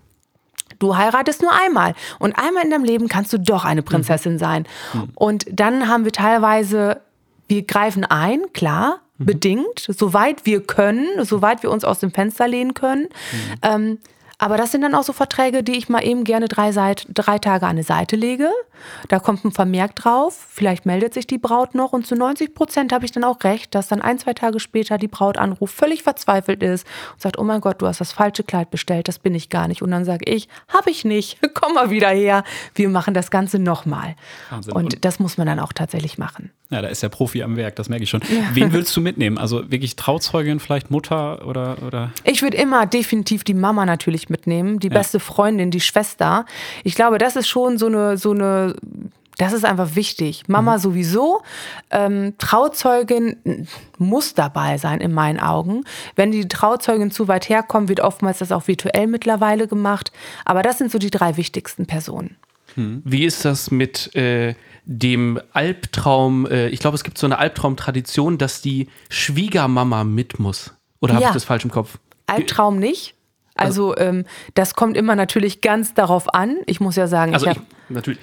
[0.79, 1.95] du heiratest nur einmal.
[2.19, 4.67] Und einmal in deinem Leben kannst du doch eine Prinzessin sein.
[5.15, 6.99] Und dann haben wir teilweise,
[7.47, 12.73] wir greifen ein, klar, bedingt, soweit wir können, soweit wir uns aus dem Fenster lehnen
[12.73, 13.07] können.
[13.61, 13.99] Ähm,
[14.39, 17.39] aber das sind dann auch so Verträge, die ich mal eben gerne drei, Seit drei
[17.39, 18.49] Tage an eine Seite lege.
[19.07, 20.37] Da kommt ein Vermerk drauf.
[20.49, 21.93] Vielleicht meldet sich die Braut noch.
[21.93, 24.97] Und zu 90 Prozent habe ich dann auch recht, dass dann ein, zwei Tage später
[24.99, 28.43] die Braut anruft, völlig verzweifelt ist und sagt, oh mein Gott, du hast das falsche
[28.43, 29.81] Kleid bestellt, das bin ich gar nicht.
[29.81, 32.43] Und dann sage ich, habe ich nicht, komm mal wieder her.
[32.75, 34.15] Wir machen das Ganze nochmal.
[34.51, 36.51] Und, Und- das muss man dann auch tatsächlich machen.
[36.69, 38.21] Ja, da ist der Profi am Werk, das merke ich schon.
[38.51, 39.37] Wen willst du mitnehmen?
[39.37, 44.79] Also wirklich Trauzeugin, vielleicht Mutter oder, oder Ich würde immer definitiv die Mama natürlich mitnehmen,
[44.79, 46.45] die beste Freundin, die Schwester.
[46.83, 48.75] Ich glaube, das ist schon so eine, so eine,
[49.37, 50.43] das ist einfach wichtig.
[50.47, 51.41] Mama sowieso.
[51.91, 55.83] Ähm, Trauzeugin muss dabei sein, in meinen Augen.
[56.15, 60.11] Wenn die Trauzeugin zu weit herkommt, wird oftmals das auch virtuell mittlerweile gemacht.
[60.45, 62.35] Aber das sind so die drei wichtigsten Personen.
[62.75, 64.53] Wie ist das mit äh,
[64.85, 66.45] dem Albtraum?
[66.45, 70.73] Äh, ich glaube, es gibt so eine Albtraumtradition, dass die Schwiegermama mit muss.
[70.99, 71.29] Oder habe Ja.
[71.29, 71.97] ich das falsch im Kopf?
[72.27, 73.15] Albtraum nicht.
[73.57, 76.57] Also ähm, das kommt immer natürlich ganz darauf an.
[76.65, 78.19] Ich muss ja sagen, Also ich ich, habe natürlich.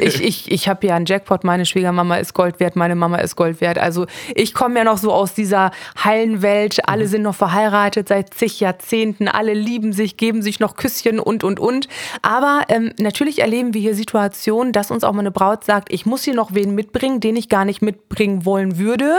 [0.00, 3.36] ich, ich, ich habe ja einen Jackpot, meine Schwiegermama ist Gold wert, meine Mama ist
[3.36, 3.78] Gold wert.
[3.78, 5.70] Also ich komme ja noch so aus dieser
[6.02, 6.88] heilen Welt.
[6.88, 11.44] Alle sind noch verheiratet seit zig Jahrzehnten, alle lieben sich, geben sich noch Küsschen und,
[11.44, 11.86] und, und.
[12.22, 16.04] Aber ähm, natürlich erleben wir hier Situationen, dass uns auch mal eine Braut sagt, ich
[16.04, 19.18] muss hier noch wen mitbringen, den ich gar nicht mitbringen wollen würde.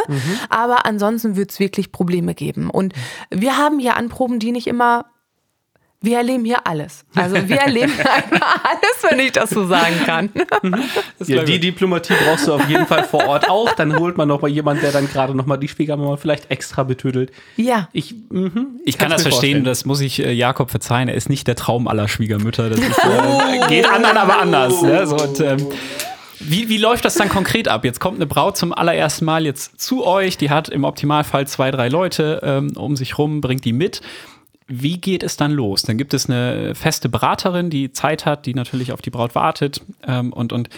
[0.50, 2.70] Aber ansonsten wird es wirklich Probleme geben.
[2.70, 2.94] Und
[3.30, 5.06] wir haben hier Anproben, die nicht immer
[6.04, 7.06] wir erleben hier alles.
[7.14, 10.30] Also wir erleben einfach alles, wenn ich das so sagen kann.
[11.28, 13.72] Ja, die Diplomatie brauchst du auf jeden Fall vor Ort auch.
[13.74, 16.84] Dann holt man noch mal jemanden, der dann gerade noch mal die Schwiegermama vielleicht extra
[16.84, 17.32] betüdelt.
[17.58, 17.88] Ja.
[17.94, 19.64] Ich, mhm, Ich kann kann's das verstehen, vorstellen.
[19.66, 21.10] das muss ich äh, Jakob verzeihen.
[21.10, 22.72] Er ist nicht der Traum aller Schwiegermütter.
[22.72, 24.82] Das ist, äh, geht anderen aber anders.
[24.82, 25.06] Ne?
[25.06, 25.68] So, und, ähm,
[26.40, 27.86] wie, wie läuft das dann konkret ab?
[27.86, 30.38] Jetzt kommt eine Braut zum allerersten Mal jetzt zu euch.
[30.38, 34.02] Die hat im Optimalfall zwei, drei Leute ähm, um sich rum, bringt die mit.
[34.68, 35.82] Wie geht es dann los?
[35.84, 39.82] Dann gibt es eine feste Beraterin, die Zeit hat, die natürlich auf die Braut wartet.
[40.08, 40.70] Ähm, und, und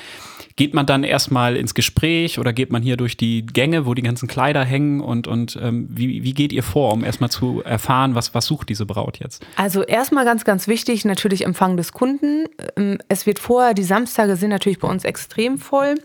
[0.56, 4.02] geht man dann erstmal ins Gespräch oder geht man hier durch die Gänge, wo die
[4.02, 5.02] ganzen Kleider hängen?
[5.02, 8.70] Und, und ähm, wie, wie geht ihr vor, um erstmal zu erfahren, was, was sucht
[8.70, 9.46] diese Braut jetzt?
[9.56, 12.46] Also erstmal ganz, ganz wichtig, natürlich Empfang des Kunden.
[12.78, 15.96] Ähm, Es wird vorher, die Samstage sind natürlich bei uns extrem voll.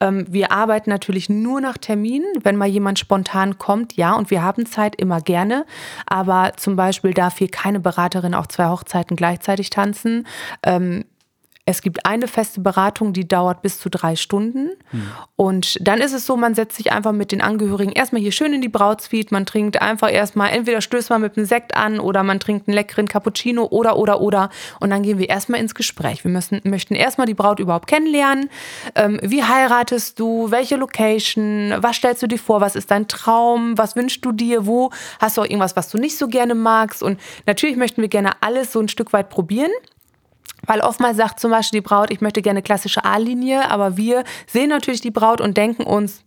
[0.00, 2.26] Ähm, Wir arbeiten natürlich nur nach Terminen.
[2.42, 5.66] Wenn mal jemand spontan kommt, ja, und wir haben Zeit immer gerne.
[6.06, 10.26] Aber zum Beispiel darf hier keine Beraterin auf zwei Hochzeiten gleichzeitig tanzen.
[10.62, 11.04] Ähm,
[11.68, 14.70] Es gibt eine feste Beratung, die dauert bis zu drei Stunden.
[15.36, 18.54] Und dann ist es so, man setzt sich einfach mit den Angehörigen erstmal hier schön
[18.54, 19.34] in die Brautsuite.
[19.34, 22.74] Man trinkt einfach erstmal, entweder stößt man mit einem Sekt an oder man trinkt einen
[22.74, 24.48] leckeren Cappuccino oder, oder, oder.
[24.80, 26.24] Und dann gehen wir erstmal ins Gespräch.
[26.24, 28.48] Wir müssen, möchten erstmal die Braut überhaupt kennenlernen.
[28.94, 30.50] Ähm, wie heiratest du?
[30.50, 31.74] Welche Location?
[31.80, 32.62] Was stellst du dir vor?
[32.62, 33.76] Was ist dein Traum?
[33.76, 34.64] Was wünschst du dir?
[34.64, 37.02] Wo hast du auch irgendwas, was du nicht so gerne magst?
[37.02, 39.70] Und natürlich möchten wir gerne alles so ein Stück weit probieren.
[40.66, 44.70] Weil oftmals sagt zum Beispiel die Braut, ich möchte gerne klassische A-Linie, aber wir sehen
[44.70, 46.24] natürlich die Braut und denken uns,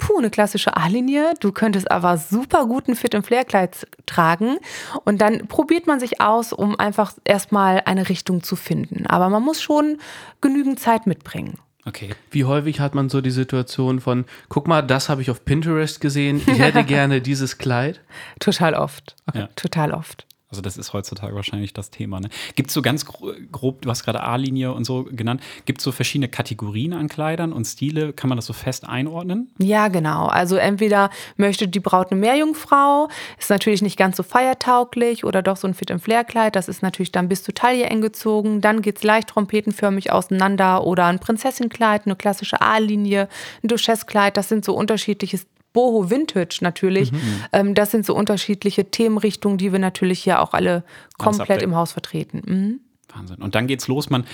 [0.00, 4.58] puh, eine klassische A-Linie, du könntest aber super guten Fit- und Flair-Kleid tragen.
[5.04, 9.06] Und dann probiert man sich aus, um einfach erstmal eine Richtung zu finden.
[9.06, 9.98] Aber man muss schon
[10.40, 11.58] genügend Zeit mitbringen.
[11.86, 12.10] Okay.
[12.30, 16.00] Wie häufig hat man so die Situation von, guck mal, das habe ich auf Pinterest
[16.00, 18.00] gesehen, ich hätte gerne dieses Kleid.
[18.38, 19.16] Total oft.
[19.34, 19.48] Ja.
[19.56, 20.26] Total oft.
[20.50, 22.18] Also das ist heutzutage wahrscheinlich das Thema.
[22.18, 22.28] Ne?
[22.56, 25.84] Gibt es so ganz gro- grob, du hast gerade A-Linie und so genannt, gibt es
[25.84, 28.12] so verschiedene Kategorien an Kleidern und Stile?
[28.12, 29.52] Kann man das so fest einordnen?
[29.58, 30.26] Ja, genau.
[30.26, 33.08] Also entweder möchte die Braut eine Meerjungfrau,
[33.38, 37.28] ist natürlich nicht ganz so feiertauglich, oder doch so ein Fit-and-Flair-Kleid, das ist natürlich dann
[37.28, 38.60] bis zur Taille eng gezogen.
[38.60, 43.28] Dann geht's leicht trompetenförmig auseinander oder ein Prinzessinnenkleid, eine klassische A-Linie,
[43.62, 45.38] ein Duchesskleid, das sind so unterschiedliche
[45.72, 47.12] Boho Vintage natürlich.
[47.52, 50.84] Ähm, das sind so unterschiedliche Themenrichtungen, die wir natürlich hier auch alle
[51.18, 52.42] komplett im Haus vertreten.
[52.44, 52.80] Mhm.
[53.14, 53.36] Wahnsinn.
[53.42, 54.10] Und dann geht's los.
[54.10, 54.24] Man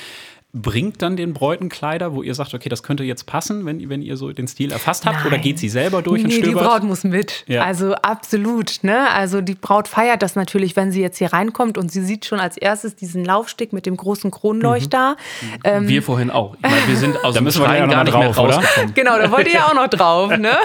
[0.62, 4.00] bringt dann den Bräuten Kleider, wo ihr sagt, okay, das könnte jetzt passen, wenn, wenn
[4.00, 5.18] ihr so den Stil erfasst habt?
[5.18, 5.26] Nein.
[5.26, 6.64] Oder geht sie selber durch und nee, die stöbert?
[6.64, 7.44] Braut muss mit.
[7.46, 7.62] Ja.
[7.62, 8.78] Also absolut.
[8.82, 9.10] Ne?
[9.10, 12.40] Also die Braut feiert das natürlich, wenn sie jetzt hier reinkommt und sie sieht schon
[12.40, 15.16] als erstes diesen Laufsteg mit dem großen Kronleuchter.
[15.62, 16.54] Ähm, Wir vorhin auch.
[16.54, 18.48] Ich meine, wir sind aus Da dem müssen wir Schreien gleich gar noch nicht mal
[18.48, 18.92] mehr drauf, oder?
[18.94, 20.56] Genau, da wollt ihr ja auch noch drauf, ne?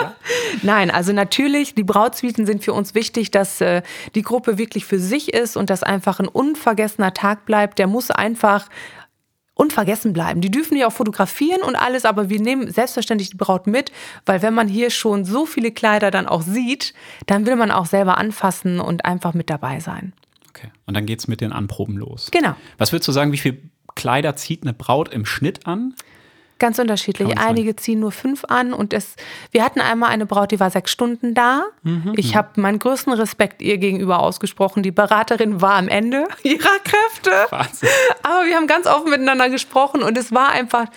[0.62, 3.82] Nein, also natürlich, die Brautsuiten sind für uns wichtig, dass äh,
[4.14, 7.78] die Gruppe wirklich für sich ist und dass einfach ein unvergessener Tag bleibt.
[7.78, 8.66] Der muss einfach
[9.60, 10.40] unvergessen bleiben.
[10.40, 13.92] Die dürfen ja auch fotografieren und alles, aber wir nehmen selbstverständlich die Braut mit,
[14.24, 16.94] weil wenn man hier schon so viele Kleider dann auch sieht,
[17.26, 20.14] dann will man auch selber anfassen und einfach mit dabei sein.
[20.48, 20.68] Okay.
[20.86, 22.30] Und dann geht's mit den Anproben los.
[22.32, 22.54] Genau.
[22.78, 23.62] Was würdest du sagen, wie viel
[23.94, 25.94] Kleider zieht eine Braut im Schnitt an?
[26.60, 27.38] Ganz unterschiedlich.
[27.38, 29.16] Einige ziehen nur fünf an und es,
[29.50, 31.64] wir hatten einmal eine Braut, die war sechs Stunden da.
[31.82, 32.12] Mhm.
[32.16, 34.82] Ich habe meinen größten Respekt ihr gegenüber ausgesprochen.
[34.82, 37.30] Die Beraterin war am Ende ihrer Kräfte.
[37.48, 37.88] Wahnsinn.
[38.22, 40.88] Aber wir haben ganz offen miteinander gesprochen und es war einfach,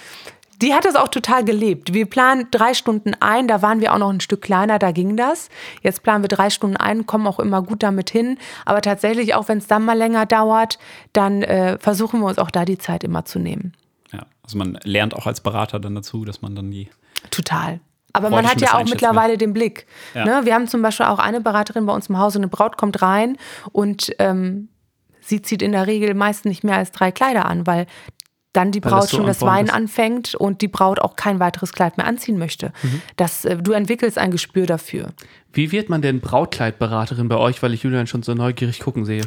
[0.62, 1.93] die hat das auch total gelebt.
[1.93, 5.15] Wir planen drei Stunden ein, da waren wir auch noch ein Stück kleiner, da ging
[5.15, 5.47] das.
[5.82, 8.38] Jetzt planen wir drei Stunden ein, kommen auch immer gut damit hin.
[8.65, 10.78] Aber tatsächlich, auch wenn es dann mal länger dauert,
[11.13, 13.71] dann äh, versuchen wir uns auch da die Zeit immer zu nehmen.
[14.43, 16.89] Also man lernt auch als Berater dann dazu, dass man dann die.
[17.32, 17.79] Total.
[18.13, 19.88] Aber man hat ja auch mittlerweile den Blick.
[20.13, 20.25] Ja.
[20.25, 20.41] Ne?
[20.45, 23.38] Wir haben zum Beispiel auch eine Beraterin bei uns im Haus, eine Braut kommt rein
[23.71, 24.69] und ähm,
[25.19, 27.88] sie zieht in der Regel meist nicht mehr als drei Kleider an, weil
[28.53, 29.73] dann die Braut das schon on das Weinen ist.
[29.73, 32.71] anfängt und die Braut auch kein weiteres Kleid mehr anziehen möchte.
[32.84, 33.01] Mhm.
[33.15, 35.10] Das, äh, du entwickelst ein Gespür dafür.
[35.51, 39.23] Wie wird man denn Brautkleidberaterin bei euch, weil ich Julian schon so neugierig gucken sehe?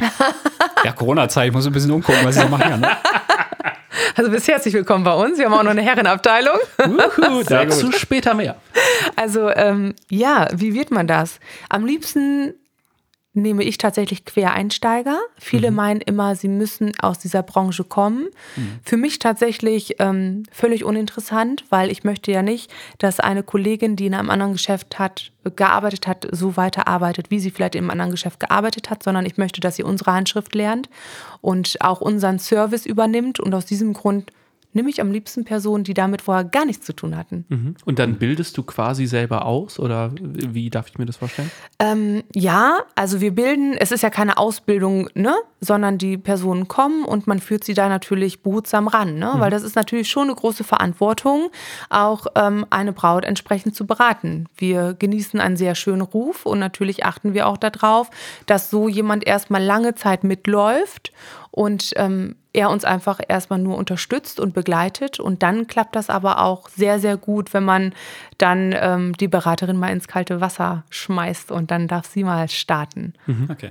[0.84, 2.86] Ja, Corona-Zeit, ich muss ein bisschen umgucken, was ich so machen kann.
[4.14, 5.38] Also bist herzlich willkommen bei uns.
[5.38, 6.56] Wir haben auch noch eine Herrenabteilung.
[6.78, 8.56] Uhu, dazu später mehr.
[9.14, 11.38] Also ähm, ja, wie wird man das?
[11.68, 12.54] Am liebsten
[13.36, 15.18] nehme ich tatsächlich Quereinsteiger.
[15.38, 18.28] Viele meinen immer, sie müssen aus dieser Branche kommen.
[18.82, 24.06] Für mich tatsächlich ähm, völlig uninteressant, weil ich möchte ja nicht, dass eine Kollegin, die
[24.06, 28.40] in einem anderen Geschäft hat, gearbeitet hat, so weiterarbeitet, wie sie vielleicht im anderen Geschäft
[28.40, 30.88] gearbeitet hat, sondern ich möchte, dass sie unsere Handschrift lernt
[31.40, 33.38] und auch unseren Service übernimmt.
[33.38, 34.32] Und aus diesem Grund
[34.76, 37.44] nehme ich am liebsten Personen, die damit vorher gar nichts zu tun hatten.
[37.84, 41.50] Und dann bildest du quasi selber aus oder wie darf ich mir das vorstellen?
[41.78, 47.04] Ähm, ja, also wir bilden, es ist ja keine Ausbildung, ne, sondern die Personen kommen
[47.04, 50.34] und man führt sie da natürlich behutsam ran, ne, weil das ist natürlich schon eine
[50.34, 51.50] große Verantwortung,
[51.88, 54.46] auch ähm, eine Braut entsprechend zu beraten.
[54.56, 58.10] Wir genießen einen sehr schönen Ruf und natürlich achten wir auch darauf,
[58.44, 61.12] dass so jemand erstmal lange Zeit mitläuft
[61.56, 65.18] und ähm, er uns einfach erstmal nur unterstützt und begleitet.
[65.18, 67.94] Und dann klappt das aber auch sehr, sehr gut, wenn man
[68.36, 73.14] dann ähm, die Beraterin mal ins kalte Wasser schmeißt und dann darf sie mal starten.
[73.48, 73.70] Okay.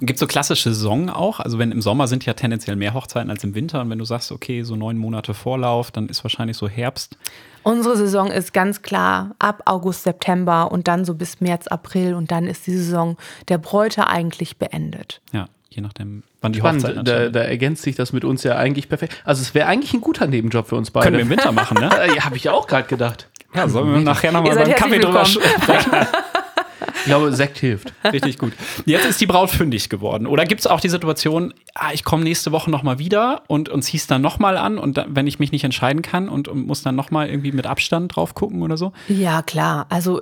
[0.00, 1.38] Und gibt es so klassische Saison auch?
[1.38, 3.82] Also wenn im Sommer sind ja tendenziell mehr Hochzeiten als im Winter.
[3.82, 7.18] Und wenn du sagst, okay, so neun Monate Vorlauf, dann ist wahrscheinlich so Herbst.
[7.64, 12.30] Unsere Saison ist ganz klar ab August, September und dann so bis März, April und
[12.30, 13.18] dann ist die Saison
[13.48, 15.20] der Bräute eigentlich beendet.
[15.32, 17.36] Ja, je nachdem, wann die Hochzeit Spannend, da, ansteht.
[17.36, 19.16] da ergänzt sich das mit uns ja eigentlich perfekt.
[19.24, 21.04] Also es wäre eigentlich ein guter Nebenjob für uns beide.
[21.06, 21.90] Können wir im Winter machen, ne?
[22.16, 23.28] Ja, habe ich auch gerade gedacht.
[23.54, 25.92] Ja, sollen wir nachher nochmal beim Kaffee drüber sprechen?
[26.96, 27.92] Ich glaube, Sekt hilft.
[28.04, 28.52] Richtig gut.
[28.84, 30.26] Jetzt ist die Braut fündig geworden.
[30.26, 33.82] Oder gibt es auch die Situation, ah, ich komme nächste Woche nochmal wieder und, und
[33.82, 36.82] zieh's dann nochmal an und da, wenn ich mich nicht entscheiden kann und, und muss
[36.82, 38.92] dann nochmal irgendwie mit Abstand drauf gucken oder so?
[39.08, 39.86] Ja, klar.
[39.88, 40.20] Also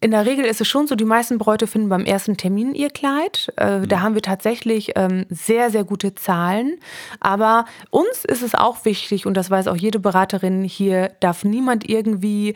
[0.00, 2.90] in der Regel ist es schon so, die meisten Bräute finden beim ersten Termin ihr
[2.90, 3.52] Kleid.
[3.56, 6.74] Äh, Da haben wir tatsächlich ähm, sehr, sehr gute Zahlen.
[7.20, 11.88] Aber uns ist es auch wichtig, und das weiß auch jede Beraterin hier, darf niemand
[11.88, 12.54] irgendwie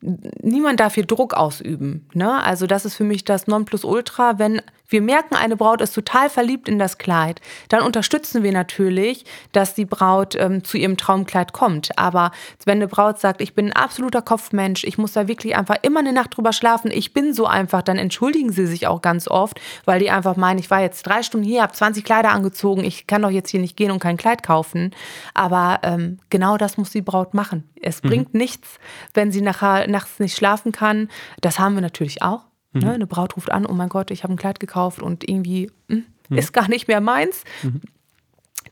[0.00, 2.08] niemand darf hier Druck ausüben.
[2.12, 2.42] Ne?
[2.42, 4.38] Also das ist für mich das Nonplusultra.
[4.38, 9.24] Wenn wir merken, eine Braut ist total verliebt in das Kleid, dann unterstützen wir natürlich,
[9.52, 11.98] dass die Braut ähm, zu ihrem Traumkleid kommt.
[11.98, 12.30] Aber
[12.64, 16.00] wenn eine Braut sagt, ich bin ein absoluter Kopfmensch, ich muss da wirklich einfach immer
[16.00, 19.60] eine Nacht drüber schlafen, ich bin so einfach, dann entschuldigen sie sich auch ganz oft,
[19.86, 23.06] weil die einfach meinen, ich war jetzt drei Stunden hier, habe 20 Kleider angezogen, ich
[23.06, 24.94] kann doch jetzt hier nicht gehen und kein Kleid kaufen.
[25.34, 27.64] Aber ähm, genau das muss die Braut machen.
[27.80, 28.78] Es bringt nichts,
[29.14, 31.08] wenn sie nachher nachts nicht schlafen kann.
[31.40, 32.44] Das haben wir natürlich auch.
[32.72, 32.92] Ne?
[32.92, 36.04] Eine Braut ruft an, oh mein Gott, ich habe ein Kleid gekauft und irgendwie hm,
[36.28, 37.44] ist gar nicht mehr meins.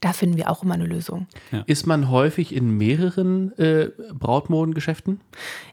[0.00, 1.26] Da finden wir auch immer eine Lösung.
[1.66, 5.20] Ist man häufig in mehreren äh, Brautmodengeschäften?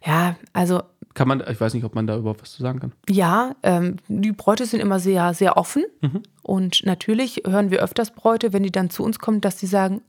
[0.06, 0.82] Ja, also
[1.13, 2.93] Kann man, ich weiß nicht, ob man da überhaupt was zu sagen kann.
[3.10, 5.84] Ja, ähm, die Bräute sind immer sehr, sehr offen.
[6.43, 10.01] Und natürlich hören wir öfters Bräute, wenn die dann zu uns kommen, dass die sagen,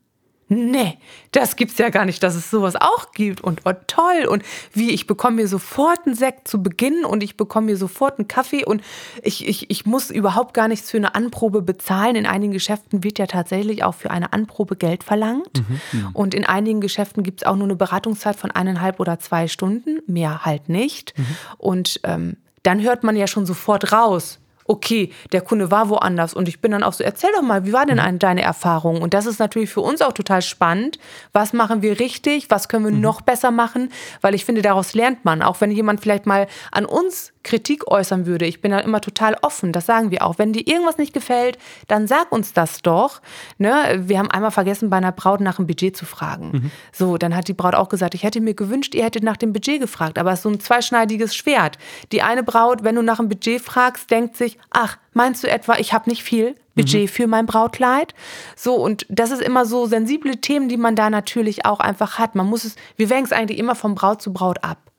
[0.53, 0.99] nee,
[1.33, 4.91] das gibt's ja gar nicht, dass es sowas auch gibt und oh, toll und wie,
[4.91, 8.65] ich bekomme mir sofort einen Sekt zu Beginn und ich bekomme mir sofort einen Kaffee
[8.65, 8.83] und
[9.23, 12.17] ich, ich, ich muss überhaupt gar nichts für eine Anprobe bezahlen.
[12.17, 15.63] In einigen Geschäften wird ja tatsächlich auch für eine Anprobe Geld verlangt
[15.93, 16.11] mhm.
[16.13, 20.45] und in einigen Geschäften gibt's auch nur eine Beratungszeit von eineinhalb oder zwei Stunden, mehr
[20.45, 21.17] halt nicht.
[21.17, 21.27] Mhm.
[21.59, 26.49] Und ähm, dann hört man ja schon sofort raus, okay, der Kunde war woanders und
[26.49, 28.19] ich bin dann auch so, erzähl doch mal, wie war denn mhm.
[28.19, 29.03] deine Erfahrung?
[29.03, 30.99] Und das ist natürlich für uns auch total spannend.
[31.33, 32.51] Was machen wir richtig?
[32.51, 33.01] Was können wir mhm.
[33.01, 33.91] noch besser machen?
[34.21, 35.43] Weil ich finde, daraus lernt man.
[35.43, 39.37] Auch wenn jemand vielleicht mal an uns Kritik äußern würde, ich bin da immer total
[39.43, 40.39] offen, das sagen wir auch.
[40.39, 43.21] Wenn dir irgendwas nicht gefällt, dann sag uns das doch.
[43.59, 44.03] Ne?
[44.07, 46.51] Wir haben einmal vergessen, bei einer Braut nach dem Budget zu fragen.
[46.53, 46.71] Mhm.
[46.93, 49.53] So, dann hat die Braut auch gesagt, ich hätte mir gewünscht, ihr hättet nach dem
[49.53, 50.19] Budget gefragt.
[50.19, 51.79] Aber es ist so ein zweischneidiges Schwert.
[52.13, 55.77] Die eine Braut, wenn du nach dem Budget fragst, denkt sich, ach, meinst du etwa,
[55.77, 57.09] ich habe nicht viel Budget mhm.
[57.09, 58.15] für mein Brautkleid?
[58.57, 62.35] So, und das ist immer so sensible Themen, die man da natürlich auch einfach hat.
[62.35, 64.92] Man muss es, wir wägen es eigentlich immer von Braut zu Braut ab.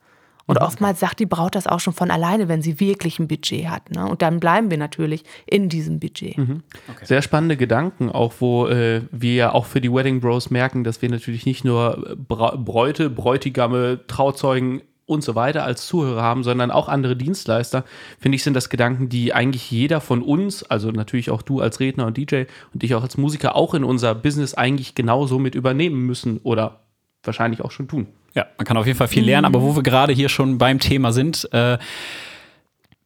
[0.46, 0.66] Und mhm.
[0.66, 3.92] oftmals sagt die Braut das auch schon von alleine, wenn sie wirklich ein Budget hat.
[3.92, 4.06] Ne?
[4.06, 6.38] Und dann bleiben wir natürlich in diesem Budget.
[6.38, 6.64] Mhm.
[6.92, 7.06] Okay.
[7.06, 11.02] Sehr spannende Gedanken, auch wo äh, wir ja auch für die Wedding Bros merken, dass
[11.02, 16.72] wir natürlich nicht nur Bra Bräute, Bräutigame, Trauzeugen und so weiter als Zuhörer haben, sondern
[16.72, 17.84] auch andere Dienstleister,
[18.20, 21.80] finde ich, sind das Gedanken, die eigentlich jeder von uns, also natürlich auch du als
[21.80, 25.56] Redner und DJ und ich auch als Musiker, auch in unser Business eigentlich genauso mit
[25.56, 26.82] übernehmen müssen oder
[27.24, 28.08] wahrscheinlich auch schon tun.
[28.36, 30.80] Ja, man kann auf jeden Fall viel lernen, aber wo wir gerade hier schon beim
[30.80, 31.78] Thema sind, äh,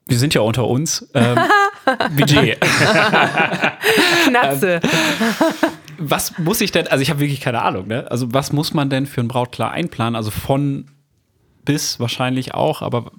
[0.08, 1.10] wir sind ja unter uns.
[1.14, 1.38] Ähm,
[2.18, 2.60] Budget.
[4.26, 4.80] Knatze.
[4.90, 8.06] Ähm, was muss ich denn, also ich habe wirklich keine Ahnung, ne?
[8.12, 10.16] Also was muss man denn für ein Brautklar einplanen?
[10.16, 10.86] Also von
[11.66, 13.12] bis wahrscheinlich auch, aber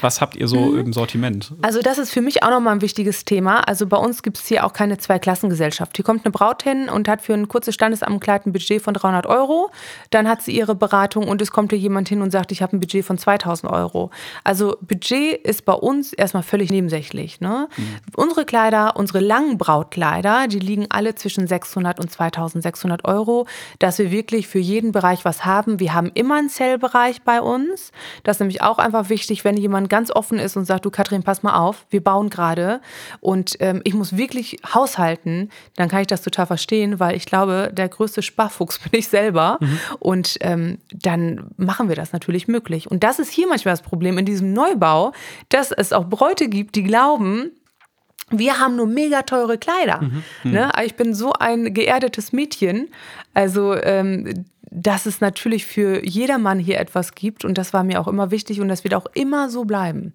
[0.00, 0.78] was habt ihr so mhm.
[0.78, 1.52] im Sortiment?
[1.62, 3.60] Also das ist für mich auch nochmal ein wichtiges Thema.
[3.68, 5.96] Also bei uns gibt es hier auch keine Zweiklassengesellschaft.
[5.96, 9.26] Hier kommt eine Braut hin und hat für ein kurzes Standesamtkleid ein Budget von 300
[9.26, 9.70] Euro.
[10.10, 12.76] Dann hat sie ihre Beratung und es kommt hier jemand hin und sagt, ich habe
[12.76, 14.10] ein Budget von 2000 Euro.
[14.44, 17.40] Also Budget ist bei uns erstmal völlig nebensächlich.
[17.40, 17.68] Ne?
[17.76, 17.84] Mhm.
[18.16, 23.46] Unsere Kleider, unsere langen Brautkleider, die liegen alle zwischen 600 und 2600 Euro,
[23.78, 25.80] dass wir wirklich für jeden Bereich was haben.
[25.80, 27.92] Wir haben immer einen Zellbereich bei uns.
[28.22, 30.90] Das ist nämlich auch einfach wichtig, wenn jemand jemand ganz offen ist und sagt, du
[30.90, 32.80] Katrin, pass mal auf, wir bauen gerade
[33.20, 37.70] und ähm, ich muss wirklich haushalten, dann kann ich das total verstehen, weil ich glaube,
[37.72, 39.78] der größte Sparfuchs bin ich selber mhm.
[39.98, 42.90] und ähm, dann machen wir das natürlich möglich.
[42.90, 45.12] Und das ist hier manchmal das Problem in diesem Neubau,
[45.48, 47.52] dass es auch Bräute gibt, die glauben,
[48.30, 50.02] wir haben nur mega teure Kleider.
[50.02, 50.22] Mhm.
[50.44, 50.50] Mhm.
[50.52, 50.70] Ne?
[50.84, 52.88] Ich bin so ein geerdetes Mädchen.
[53.34, 58.08] Also ähm, dass es natürlich für jedermann hier etwas gibt und das war mir auch
[58.08, 60.14] immer wichtig und das wird auch immer so bleiben.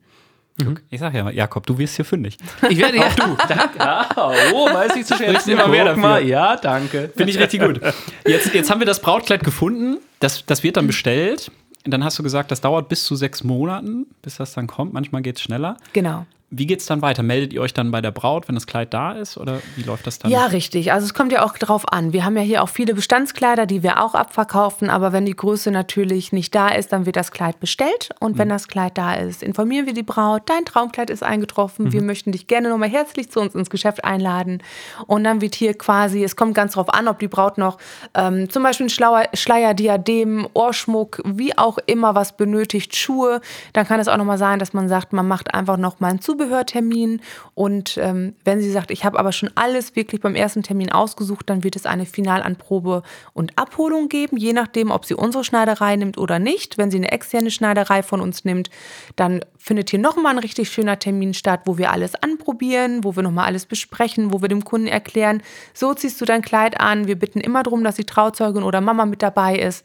[0.57, 0.79] Mhm.
[0.89, 2.37] Ich sag ja mal, Jakob, du wirst hier fündig.
[2.69, 3.37] Ich werde ja du.
[3.47, 3.79] Danke.
[3.79, 4.09] Ah,
[4.53, 5.51] oh, weiß ich zu schätzen.
[5.51, 6.01] immer mehr dafür.
[6.01, 6.25] Mal.
[6.25, 7.11] Ja, danke.
[7.15, 7.79] Finde ich richtig gut.
[8.25, 9.99] Jetzt, jetzt haben wir das Brautkleid gefunden.
[10.19, 11.51] Das, das wird dann bestellt.
[11.83, 14.93] Dann hast du gesagt, das dauert bis zu sechs Monaten, bis das dann kommt.
[14.93, 15.77] Manchmal geht es schneller.
[15.93, 16.25] Genau.
[16.49, 17.23] Wie geht es dann weiter?
[17.23, 19.35] Meldet ihr euch dann bei der Braut, wenn das Kleid da ist?
[19.35, 20.31] Oder wie läuft das dann?
[20.31, 20.93] Ja, richtig.
[20.93, 22.13] Also es kommt ja auch drauf an.
[22.13, 24.89] Wir haben ja hier auch viele Bestandskleider, die wir auch abverkaufen.
[24.89, 28.11] Aber wenn die Größe natürlich nicht da ist, dann wird das Kleid bestellt.
[28.21, 28.39] Und mhm.
[28.39, 31.87] wenn das Kleid da ist, informieren wir die Braut, dein Traumkleid ist eingetroffen.
[31.87, 31.91] Mhm.
[31.91, 34.63] Wir möchten dich gerne nochmal herzlich zu uns ins Geschäft einladen.
[35.05, 37.77] Und dann wird hier quasi, es kommt ganz drauf an, ob die Braut noch
[38.13, 43.41] ähm, zum Beispiel ein Schlauer, Schleier, Diadem, Ohrschmuck, wie auch immer was benötigt, Schuhe.
[43.73, 46.36] Dann kann es auch nochmal sein, dass man sagt, man macht einfach nochmal einen Zubehör
[46.37, 47.21] Zubehörtermin.
[47.55, 51.49] Und ähm, wenn sie sagt, ich habe aber schon alles wirklich beim ersten Termin ausgesucht,
[51.49, 56.17] dann wird es eine Finalanprobe und Abholung geben, je nachdem, ob sie unsere Schneiderei nimmt
[56.17, 56.77] oder nicht.
[56.77, 58.69] Wenn sie eine externe Schneiderei von uns nimmt,
[59.15, 63.23] dann findet hier nochmal ein richtig schöner Termin statt, wo wir alles anprobieren, wo wir
[63.23, 65.41] nochmal alles besprechen, wo wir dem Kunden erklären,
[65.73, 67.07] so ziehst du dein Kleid an.
[67.07, 69.83] Wir bitten immer darum, dass die Trauzeugin oder Mama mit dabei ist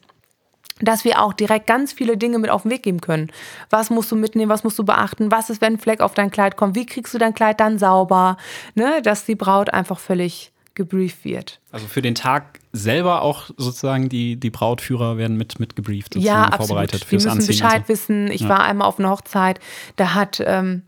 [0.81, 3.31] dass wir auch direkt ganz viele Dinge mit auf den Weg geben können.
[3.71, 6.31] Was musst du mitnehmen, was musst du beachten, was ist, wenn ein Fleck auf dein
[6.31, 8.37] Kleid kommt, wie kriegst du dein Kleid dann sauber,
[8.75, 9.03] ne?
[9.03, 11.61] dass die Braut einfach völlig gebrieft wird.
[11.71, 16.45] Also für den Tag selber auch sozusagen die, die Brautführer werden mit, mit gebrieft, ja,
[16.45, 16.69] absolut.
[16.69, 17.93] vorbereitet fürs Die müssen Anziehen Bescheid so.
[17.93, 18.31] wissen.
[18.31, 18.49] Ich ja.
[18.49, 19.61] war einmal auf einer Hochzeit,
[19.97, 20.83] da hat ähm,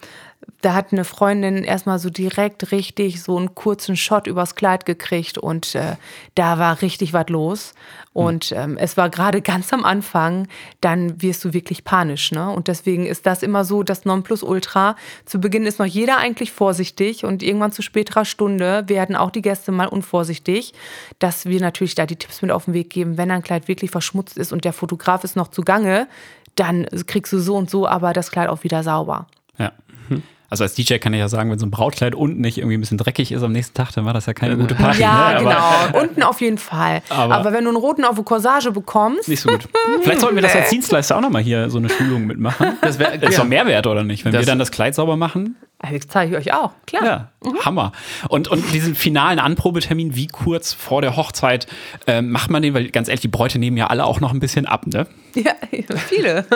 [0.60, 5.36] da hat eine Freundin erstmal so direkt richtig so einen kurzen Shot übers Kleid gekriegt
[5.38, 5.96] und äh,
[6.34, 7.74] da war richtig was los.
[8.14, 10.48] Und ähm, es war gerade ganz am Anfang,
[10.80, 12.32] dann wirst du wirklich panisch.
[12.32, 12.48] Ne?
[12.48, 14.96] Und deswegen ist das immer so das Nonplusultra.
[15.26, 19.42] Zu Beginn ist noch jeder eigentlich vorsichtig und irgendwann zu späterer Stunde werden auch die
[19.42, 20.72] Gäste mal unvorsichtig,
[21.18, 23.90] dass wir natürlich da die Tipps mit auf den Weg geben, wenn ein Kleid wirklich
[23.90, 26.08] verschmutzt ist und der Fotograf ist noch zugange,
[26.54, 29.26] dann kriegst du so und so aber das Kleid auch wieder sauber.
[30.54, 30.62] Mhm.
[30.64, 32.80] Also als DJ kann ich ja sagen, wenn so ein Brautkleid unten nicht irgendwie ein
[32.80, 35.00] bisschen dreckig ist am nächsten Tag, dann war das ja keine gute Party.
[35.00, 35.38] Ja, ne?
[35.40, 36.00] genau.
[36.02, 37.02] Unten auf jeden Fall.
[37.08, 39.68] Aber- Aber, wenn du einen roten auf eine Corsage bekommst, Nicht so gut.
[40.02, 42.74] Vielleicht sollten wir das als Dienstleister auch nochmal hier so eine Schulung mitmachen.
[42.80, 43.38] Das wär- ist ja.
[43.40, 44.24] doch Mehrwert, oder nicht?
[44.24, 47.04] Wenn Das- wir dann das Kleid sauber machen, das zeige ich euch auch, klar.
[47.04, 47.28] Ja,
[47.64, 47.92] Hammer.
[48.28, 51.66] Und, und diesen finalen Anprobetermin, wie kurz vor der Hochzeit
[52.06, 52.72] ähm, macht man den?
[52.72, 55.06] Weil ganz ehrlich, die Bräute nehmen ja alle auch noch ein bisschen ab, ne?
[55.34, 55.52] Ja,
[56.08, 56.46] viele.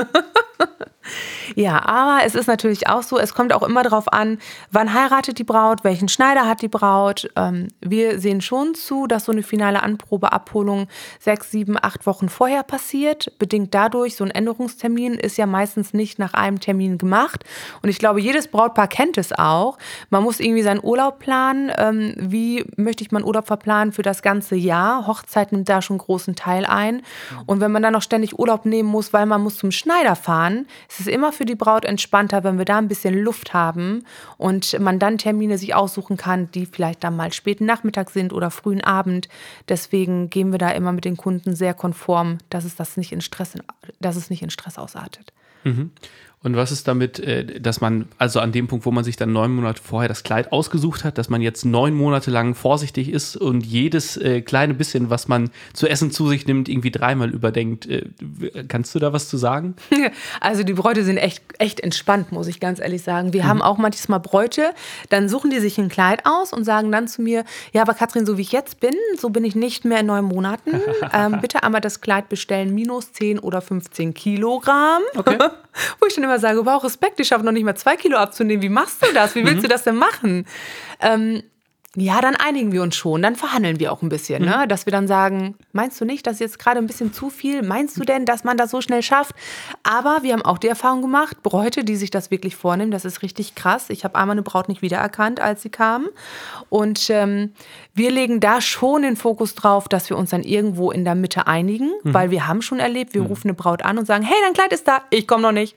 [1.54, 4.38] Ja, aber es ist natürlich auch so, es kommt auch immer darauf an,
[4.70, 7.28] wann heiratet die Braut, welchen Schneider hat die Braut.
[7.36, 10.88] Ähm, wir sehen schon zu, dass so eine finale Anprobeabholung
[11.18, 13.32] sechs, sieben, acht Wochen vorher passiert.
[13.38, 17.44] Bedingt dadurch, so ein Änderungstermin ist ja meistens nicht nach einem Termin gemacht.
[17.82, 19.78] Und ich glaube, jedes Brautpaar kennt es auch.
[20.10, 21.72] Man muss irgendwie seinen Urlaub planen.
[21.76, 25.06] Ähm, wie möchte ich meinen Urlaub verplanen für das ganze Jahr?
[25.06, 27.02] Hochzeit nimmt da schon einen großen Teil ein.
[27.46, 30.66] Und wenn man dann noch ständig Urlaub nehmen muss, weil man muss zum Schneider fahren,
[30.88, 34.04] ist es immer für die Braut entspannter, wenn wir da ein bisschen Luft haben
[34.36, 38.50] und man dann Termine sich aussuchen kann, die vielleicht dann mal späten Nachmittag sind oder
[38.50, 39.28] frühen Abend.
[39.68, 43.20] Deswegen gehen wir da immer mit den Kunden sehr konform, dass es das nicht in
[43.20, 43.54] Stress,
[44.00, 45.32] dass es nicht in Stress ausartet.
[46.42, 49.32] Und was ist damit, äh, dass man, also an dem Punkt, wo man sich dann
[49.32, 53.36] neun Monate vorher das Kleid ausgesucht hat, dass man jetzt neun Monate lang vorsichtig ist
[53.36, 57.86] und jedes äh, kleine bisschen, was man zu essen zu sich nimmt, irgendwie dreimal überdenkt.
[57.86, 58.04] Äh,
[58.68, 59.74] kannst du da was zu sagen?
[60.40, 63.32] Also die Bräute sind echt, echt entspannt, muss ich ganz ehrlich sagen.
[63.32, 64.70] Wir haben auch manchmal Bräute,
[65.08, 68.24] dann suchen die sich ein Kleid aus und sagen dann zu mir, ja, aber Katrin,
[68.24, 70.70] so wie ich jetzt bin, so bin ich nicht mehr in neun Monaten.
[71.10, 75.00] Ähm, bitte einmal das Kleid bestellen, minus 10 oder 15 Kilogramm.
[75.14, 78.62] Wo ich dann immer sage, wow, Respekt, ich schaffe noch nicht mal zwei Kilo abzunehmen.
[78.62, 79.34] Wie machst du das?
[79.34, 80.46] Wie willst du das denn machen?
[81.00, 81.42] Ähm,
[81.96, 84.66] ja, dann einigen wir uns schon, dann verhandeln wir auch ein bisschen, ne?
[84.68, 87.62] dass wir dann sagen, meinst du nicht, das ist jetzt gerade ein bisschen zu viel?
[87.62, 89.34] Meinst du denn, dass man das so schnell schafft?
[89.82, 93.22] Aber wir haben auch die Erfahrung gemacht, Bräute, die sich das wirklich vornehmen, das ist
[93.22, 93.88] richtig krass.
[93.88, 96.08] Ich habe einmal eine Braut nicht wiedererkannt, als sie kam.
[96.68, 97.54] Und ähm,
[97.94, 101.46] wir legen da schon den Fokus drauf, dass wir uns dann irgendwo in der Mitte
[101.46, 104.52] einigen, weil wir haben schon erlebt, wir rufen eine Braut an und sagen, hey, dein
[104.52, 105.74] Kleid ist da, ich komme noch nicht.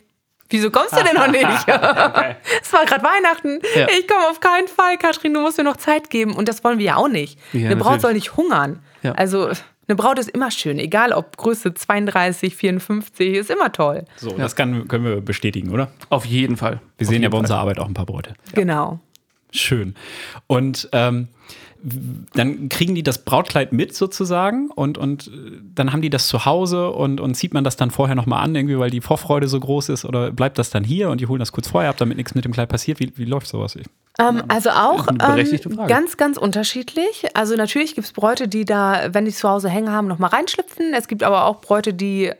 [0.51, 1.43] Wieso kommst du denn noch nicht?
[2.61, 3.59] es war gerade Weihnachten.
[3.75, 3.87] Ja.
[3.99, 6.33] Ich komme auf keinen Fall, Katrin, du musst mir noch Zeit geben.
[6.35, 7.39] Und das wollen wir ja auch nicht.
[7.53, 8.01] Ja, eine Braut natürlich.
[8.01, 8.79] soll nicht hungern.
[9.01, 9.13] Ja.
[9.13, 9.49] Also
[9.87, 14.05] eine Braut ist immer schön, egal ob Größe 32, 54, ist immer toll.
[14.15, 15.91] So, das kann, können wir bestätigen, oder?
[16.09, 16.79] Auf jeden Fall.
[16.97, 18.33] Wir sehen ja bei unserer Arbeit auch ein paar Bräute.
[18.53, 18.99] Genau.
[19.51, 19.95] Schön.
[20.47, 21.27] Und ähm,
[22.33, 25.31] dann kriegen die das Brautkleid mit sozusagen und, und äh,
[25.75, 28.53] dann haben die das zu Hause und, und zieht man das dann vorher nochmal an,
[28.55, 31.39] irgendwie, weil die Vorfreude so groß ist oder bleibt das dann hier und die holen
[31.39, 32.99] das kurz vorher ab, damit nichts mit dem Kleid passiert?
[32.99, 33.75] Wie, wie läuft sowas?
[33.75, 33.87] Ich-
[34.19, 35.17] Ähm, also auch ähm,
[35.87, 37.25] ganz, ganz unterschiedlich.
[37.33, 40.93] Also natürlich gibt es Bräute, die da, wenn die zu Hause hängen haben, nochmal reinschlüpfen.
[40.95, 42.31] Es gibt aber auch Bräute, die,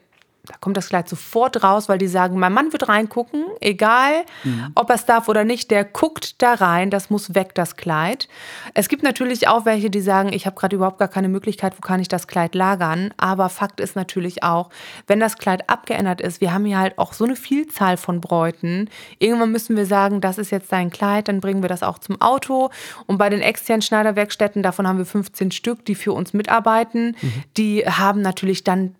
[0.47, 4.71] da kommt das Kleid sofort raus, weil die sagen, mein Mann wird reingucken, egal Mhm.
[4.75, 8.27] ob er es darf oder nicht, der guckt da rein, das muss weg, das Kleid.
[8.73, 11.81] Es gibt natürlich auch welche, die sagen, ich habe gerade überhaupt gar keine Möglichkeit, wo
[11.81, 13.13] kann ich das Kleid lagern.
[13.17, 14.69] Aber Fakt ist natürlich auch,
[15.05, 18.89] wenn das Kleid abgeändert ist, wir haben hier halt auch so eine Vielzahl von Bräuten.
[19.19, 22.19] Irgendwann müssen wir sagen, das ist jetzt dein Kleid, dann bringen wir das auch zum
[22.19, 22.71] Auto.
[23.05, 27.15] Und bei den externen Schneiderwerkstätten, davon haben wir 15 Stück, die für uns mitarbeiten,
[27.57, 28.95] die haben natürlich dann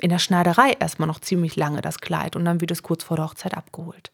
[0.00, 3.16] in der Schneiderei erstmal noch ziemlich lange das Kleid und dann wird es kurz vor
[3.16, 4.10] der Hochzeit abgeholt.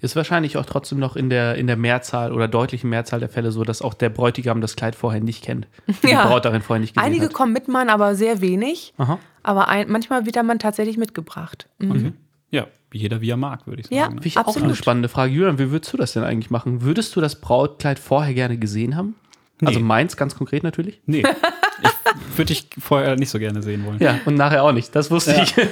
[0.00, 3.52] Ist wahrscheinlich auch trotzdem noch in der, in der Mehrzahl oder deutlichen Mehrzahl der Fälle
[3.52, 5.68] so, dass auch der Bräutigam das Kleid vorher nicht kennt.
[6.02, 6.26] Die Ja.
[6.26, 7.32] Braut darin vorher nicht gesehen Einige hat.
[7.34, 8.94] kommen mit man, aber sehr wenig.
[8.98, 9.18] Aha.
[9.42, 11.68] Aber ein, manchmal wird der Mann tatsächlich mitgebracht.
[11.78, 12.14] Mhm.
[12.50, 13.96] Ja, wie jeder wie er mag, würde ich sagen.
[13.96, 14.04] Ja.
[14.06, 14.10] ne?
[14.12, 14.68] Finde ich auch Absolut.
[14.68, 15.32] eine spannende Frage.
[15.32, 16.82] Julian, wie würdest du das denn eigentlich machen?
[16.82, 19.16] Würdest du das Brautkleid vorher gerne gesehen haben?
[19.68, 21.00] Also meins ganz konkret natürlich.
[21.06, 21.22] Nee.
[21.82, 23.98] ich würde dich vorher nicht so gerne sehen wollen.
[24.00, 24.94] Ja, und nachher auch nicht.
[24.94, 25.54] Das wusste ich.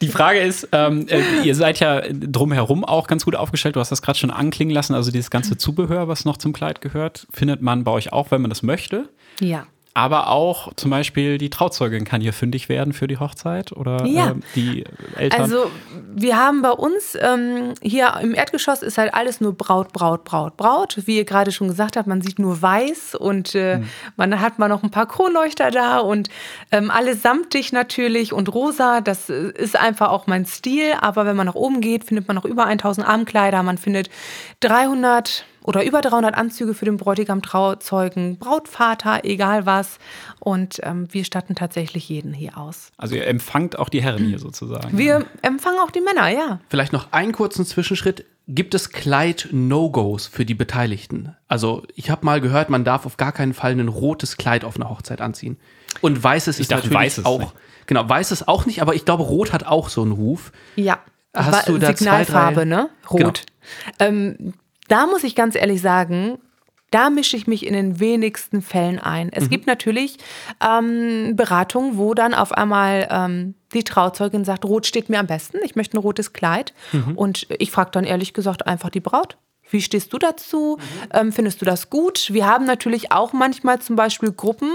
[0.00, 3.76] Die Frage ist, ähm, äh, ihr seid ja drumherum auch ganz gut aufgestellt.
[3.76, 4.94] Du hast das gerade schon anklingen lassen.
[4.94, 8.42] Also dieses ganze Zubehör, was noch zum Kleid gehört, findet man bei euch auch, wenn
[8.42, 9.08] man das möchte.
[9.40, 9.66] Ja.
[9.96, 14.30] Aber auch zum Beispiel die Trauzeugin kann hier fündig werden für die Hochzeit oder Ja.
[14.32, 14.82] ähm, die
[15.16, 15.40] Eltern.
[15.42, 15.70] Also
[16.12, 20.56] wir haben bei uns ähm, hier im Erdgeschoss ist halt alles nur Braut, Braut, Braut,
[20.56, 20.96] Braut.
[21.06, 23.82] Wie ihr gerade schon gesagt habt, man sieht nur weiß und äh,
[24.16, 26.28] man hat mal noch ein paar Kronleuchter da und
[26.72, 29.00] ähm, alles samtig natürlich und rosa.
[29.00, 30.94] Das äh, ist einfach auch mein Stil.
[31.00, 33.62] Aber wenn man nach oben geht, findet man noch über 1000 Armkleider.
[33.62, 34.10] Man findet
[34.58, 39.98] 300 oder über 300 Anzüge für den Bräutigam, Trauzeugen, Brautvater, egal was.
[40.38, 42.92] Und ähm, wir statten tatsächlich jeden hier aus.
[42.98, 44.96] also ihr empfangt auch die Herren hier sozusagen.
[44.96, 46.60] Wir empfangen auch die Männer, ja.
[46.68, 48.24] Vielleicht noch einen kurzen Zwischenschritt.
[48.46, 51.34] Gibt es Kleid-No-Gos für die Beteiligten?
[51.48, 54.76] Also, ich habe mal gehört, man darf auf gar keinen Fall ein rotes Kleid auf
[54.76, 55.56] einer Hochzeit anziehen.
[56.02, 57.38] Und weißes ist dachte, natürlich weißes auch.
[57.40, 57.52] nicht.
[57.86, 60.52] Genau, weißes auch nicht, aber ich glaube, rot hat auch so einen Ruf.
[60.76, 60.98] Ja.
[61.34, 62.90] Hast du da zwei, Signalfarbe, drei- ne?
[63.10, 63.18] Rot.
[63.18, 64.10] Genau.
[64.10, 64.52] Ähm,
[64.88, 66.38] da muss ich ganz ehrlich sagen,
[66.94, 69.28] da mische ich mich in den wenigsten Fällen ein.
[69.32, 69.50] Es mhm.
[69.50, 70.16] gibt natürlich
[70.64, 75.58] ähm, Beratungen, wo dann auf einmal ähm, die Trauzeugin sagt, rot steht mir am besten,
[75.64, 76.72] ich möchte ein rotes Kleid.
[76.92, 77.16] Mhm.
[77.16, 79.36] Und ich frage dann ehrlich gesagt einfach die Braut.
[79.70, 80.78] Wie stehst du dazu?
[80.78, 81.08] Mhm.
[81.12, 82.32] Ähm, findest du das gut?
[82.32, 84.70] Wir haben natürlich auch manchmal zum Beispiel Gruppen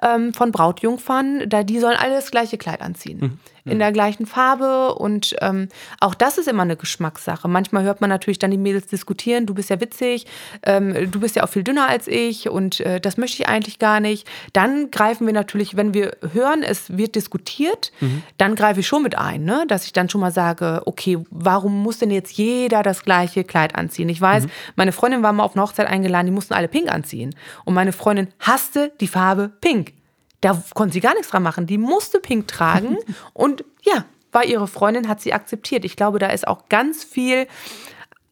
[0.00, 3.40] ähm, von Brautjungfern, da die sollen alle das gleiche Kleid anziehen.
[3.68, 5.68] Mhm in der gleichen Farbe und ähm,
[6.00, 7.46] auch das ist immer eine Geschmackssache.
[7.46, 10.26] Manchmal hört man natürlich dann die Mädels diskutieren, du bist ja witzig,
[10.64, 13.78] ähm, du bist ja auch viel dünner als ich und äh, das möchte ich eigentlich
[13.78, 14.26] gar nicht.
[14.52, 18.22] Dann greifen wir natürlich, wenn wir hören, es wird diskutiert, mhm.
[18.36, 19.64] dann greife ich schon mit ein, ne?
[19.68, 23.76] dass ich dann schon mal sage, okay, warum muss denn jetzt jeder das gleiche Kleid
[23.76, 24.08] anziehen?
[24.08, 24.50] Ich weiß, mhm.
[24.74, 27.92] meine Freundin war mal auf eine Hochzeit eingeladen, die mussten alle pink anziehen und meine
[27.92, 29.92] Freundin hasste die Farbe pink.
[30.40, 31.66] Da konnte sie gar nichts dran machen.
[31.66, 32.98] Die musste pink tragen
[33.32, 35.84] und ja, war ihre Freundin, hat sie akzeptiert.
[35.84, 37.46] Ich glaube, da ist auch ganz viel,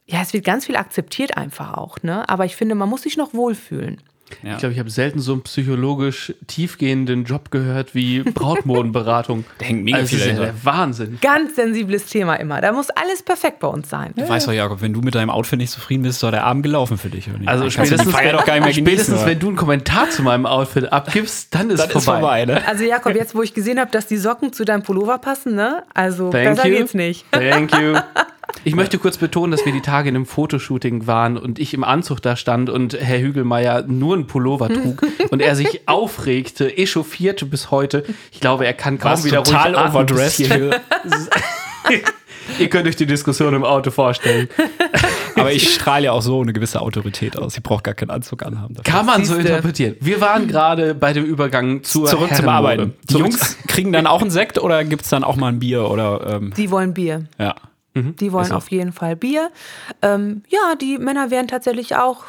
[0.06, 2.28] ja, es wird ganz viel akzeptiert einfach auch, ne?
[2.28, 4.02] Aber ich finde, man muss sich noch wohlfühlen.
[4.42, 4.52] Ja.
[4.52, 9.44] Ich glaube, ich habe selten so einen psychologisch tiefgehenden Job gehört wie Brautmodenberatung.
[9.58, 11.18] da hängt mega also viel das ist ja der Wahnsinn.
[11.20, 12.60] Ganz sensibles Thema immer.
[12.60, 14.12] Da muss alles perfekt bei uns sein.
[14.16, 14.28] Du ja.
[14.28, 16.62] weißt doch, Jakob, wenn du mit deinem Outfit nicht zufrieden bist, ist doch der Abend
[16.62, 17.28] gelaufen für dich.
[17.46, 21.54] Also spätestens, doch gar nicht mehr spätestens wenn du einen Kommentar zu meinem Outfit abgibst,
[21.54, 21.98] dann ist es vorbei.
[21.98, 22.66] Ist vorbei ne?
[22.66, 25.84] Also Jakob, jetzt wo ich gesehen habe, dass die Socken zu deinem Pullover passen, ne?
[25.94, 26.78] Also Thank besser you.
[26.78, 27.24] geht's nicht.
[27.30, 27.96] Thank you.
[28.64, 31.84] Ich möchte kurz betonen, dass wir die Tage in einem Fotoshooting waren und ich im
[31.84, 37.46] Anzug da stand und Herr Hügelmeier nur einen Pullover trug und er sich aufregte, echauffierte
[37.46, 38.04] bis heute.
[38.32, 40.50] Ich glaube, er kann kaum wieder total ruhig overdressed.
[42.58, 44.48] Ihr könnt euch die Diskussion im Auto vorstellen.
[45.34, 47.56] Aber ich strahle ja auch so eine gewisse Autorität aus.
[47.56, 48.74] Ich brauche gar keinen Anzug anhaben.
[48.74, 48.92] Dafür.
[48.92, 49.96] Kann man so interpretieren.
[50.00, 52.94] Wir waren gerade bei dem Übergang zur Zurück zum Arbeiten.
[53.10, 55.90] Die Jungs kriegen dann auch einen Sekt oder gibt es dann auch mal ein Bier?
[55.90, 57.24] Oder, ähm, Die wollen Bier.
[57.38, 57.54] Ja.
[57.96, 58.14] Mhm.
[58.16, 59.50] Die wollen auf jeden Fall Bier.
[60.02, 62.24] Ähm, ja, die Männer werden tatsächlich auch,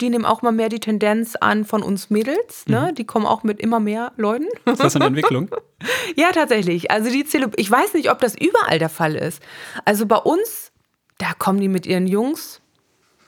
[0.00, 2.66] die nehmen auch mal mehr die Tendenz an von uns Mädels.
[2.66, 2.88] Ne?
[2.90, 2.94] Mhm.
[2.94, 4.46] Die kommen auch mit immer mehr Leuten.
[4.64, 5.50] Ist das eine Entwicklung?
[6.16, 6.90] ja, tatsächlich.
[6.90, 9.42] Also die Zeleb ich weiß nicht, ob das überall der Fall ist.
[9.84, 10.72] Also bei uns,
[11.18, 12.62] da kommen die mit ihren Jungs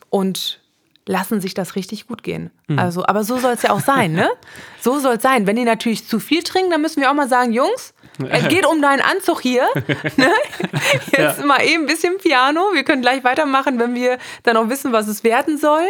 [0.09, 0.63] und
[1.07, 2.51] lassen sich das richtig gut gehen.
[2.67, 2.79] Mhm.
[2.79, 4.31] Also, aber so soll es ja auch sein, ne?
[4.81, 5.47] So soll es sein.
[5.47, 7.93] Wenn die natürlich zu viel trinken, dann müssen wir auch mal sagen, Jungs,
[8.29, 9.67] es geht um deinen Anzug hier.
[10.17, 10.31] Ne?
[11.17, 11.45] Jetzt ja.
[11.45, 12.61] mal eben ein bisschen Piano.
[12.73, 15.85] Wir können gleich weitermachen, wenn wir dann auch wissen, was es werden soll.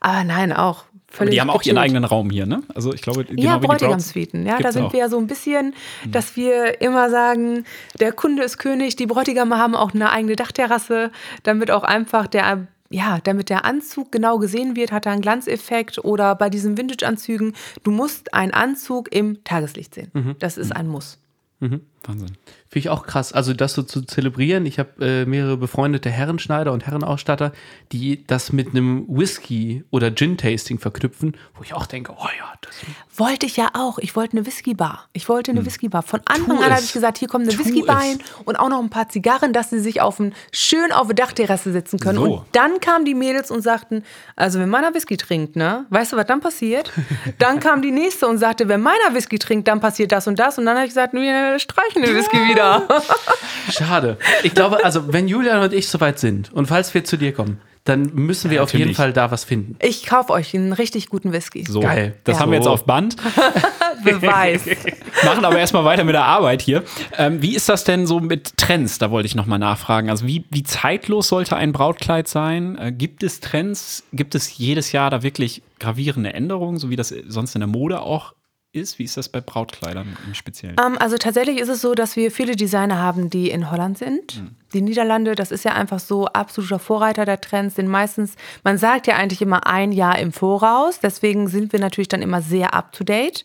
[0.00, 2.62] Aber nein, auch Völlig Aber die haben auch ihren eigenen Raum hier, ne?
[2.74, 4.46] Also ich glaube, genau ja, Bräutigamssuiten.
[4.46, 4.92] Ja, da sind auch.
[4.94, 6.10] wir ja so ein bisschen, mhm.
[6.10, 7.66] dass wir immer sagen,
[8.00, 11.10] der Kunde ist König, die Bräutigame haben auch eine eigene Dachterrasse,
[11.42, 16.04] damit auch einfach der ja, damit der Anzug genau gesehen wird, hat er einen Glanzeffekt.
[16.04, 17.54] Oder bei diesen Vintage-Anzügen,
[17.84, 20.10] du musst einen Anzug im Tageslicht sehen.
[20.12, 20.36] Mhm.
[20.38, 20.76] Das ist mhm.
[20.76, 21.18] ein Muss.
[21.62, 21.80] Mhm.
[22.02, 22.36] Wahnsinn.
[22.72, 23.34] Finde ich auch krass.
[23.34, 24.64] Also das so zu zelebrieren.
[24.64, 27.52] Ich habe äh, mehrere befreundete Herrenschneider und Herrenausstatter,
[27.92, 32.74] die das mit einem Whisky oder Gin-Tasting verknüpfen, wo ich auch denke, oh ja, das
[33.14, 33.98] wollte ich ja auch.
[33.98, 35.06] Ich wollte eine Whisky-Bar.
[35.12, 35.66] Ich wollte eine hm.
[35.66, 36.02] Whisky-Bar.
[36.02, 38.80] Von Anfang tu an habe ich gesagt, hier kommt eine Whisky-Bar hin und auch noch
[38.80, 42.16] ein paar Zigarren, dass sie sich auf ein, schön auf eine Dachterrasse sitzen können.
[42.16, 42.38] So.
[42.38, 44.02] Und dann kamen die Mädels und sagten,
[44.34, 46.90] also wenn meiner Whisky trinkt, ne, weißt du, was dann passiert?
[47.38, 50.56] dann kam die nächste und sagte, wenn meiner Whisky trinkt, dann passiert das und das.
[50.56, 53.02] Und dann habe ich gesagt, wir streichen den Whisky wieder wieder.
[53.70, 54.18] Schade.
[54.42, 57.60] Ich glaube, also wenn Julian und ich soweit sind und falls wir zu dir kommen,
[57.84, 59.76] dann müssen wir ja, auf jeden Fall da was finden.
[59.80, 61.64] Ich kaufe euch einen richtig guten Whisky.
[61.68, 62.14] So, Geil.
[62.22, 62.42] Das ja.
[62.42, 63.16] haben wir jetzt auf Band.
[64.04, 64.66] Beweis.
[65.24, 66.84] Machen aber erstmal weiter mit der Arbeit hier.
[67.18, 68.98] Ähm, wie ist das denn so mit Trends?
[68.98, 70.10] Da wollte ich nochmal nachfragen.
[70.10, 72.78] Also wie, wie zeitlos sollte ein Brautkleid sein?
[72.78, 74.04] Äh, gibt es Trends?
[74.12, 78.00] Gibt es jedes Jahr da wirklich gravierende Änderungen, so wie das sonst in der Mode
[78.00, 78.32] auch
[78.72, 78.98] ist?
[78.98, 80.76] Wie ist das bei Brautkleidern im Speziellen?
[80.78, 83.98] Um, ähm, also tatsächlich ist es so, dass wir viele Designer haben, die in Holland
[83.98, 84.40] sind.
[84.40, 84.56] Mhm.
[84.74, 89.06] Die Niederlande, das ist ja einfach so absoluter Vorreiter der Trends, sind meistens, man sagt
[89.06, 93.44] ja eigentlich immer ein Jahr im Voraus, deswegen sind wir natürlich dann immer sehr up-to-date.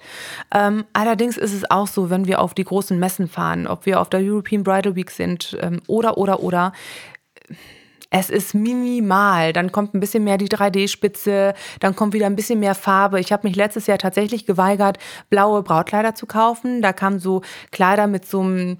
[0.53, 3.99] Ähm, allerdings ist es auch so, wenn wir auf die großen Messen fahren, ob wir
[3.99, 6.71] auf der European Bridal Week sind ähm, oder, oder, oder,
[8.09, 9.53] es ist minimal.
[9.53, 13.19] Dann kommt ein bisschen mehr die 3D-Spitze, dann kommt wieder ein bisschen mehr Farbe.
[13.19, 14.97] Ich habe mich letztes Jahr tatsächlich geweigert,
[15.29, 16.81] blaue Brautkleider zu kaufen.
[16.81, 17.41] Da kamen so
[17.71, 18.77] Kleider mit so einem,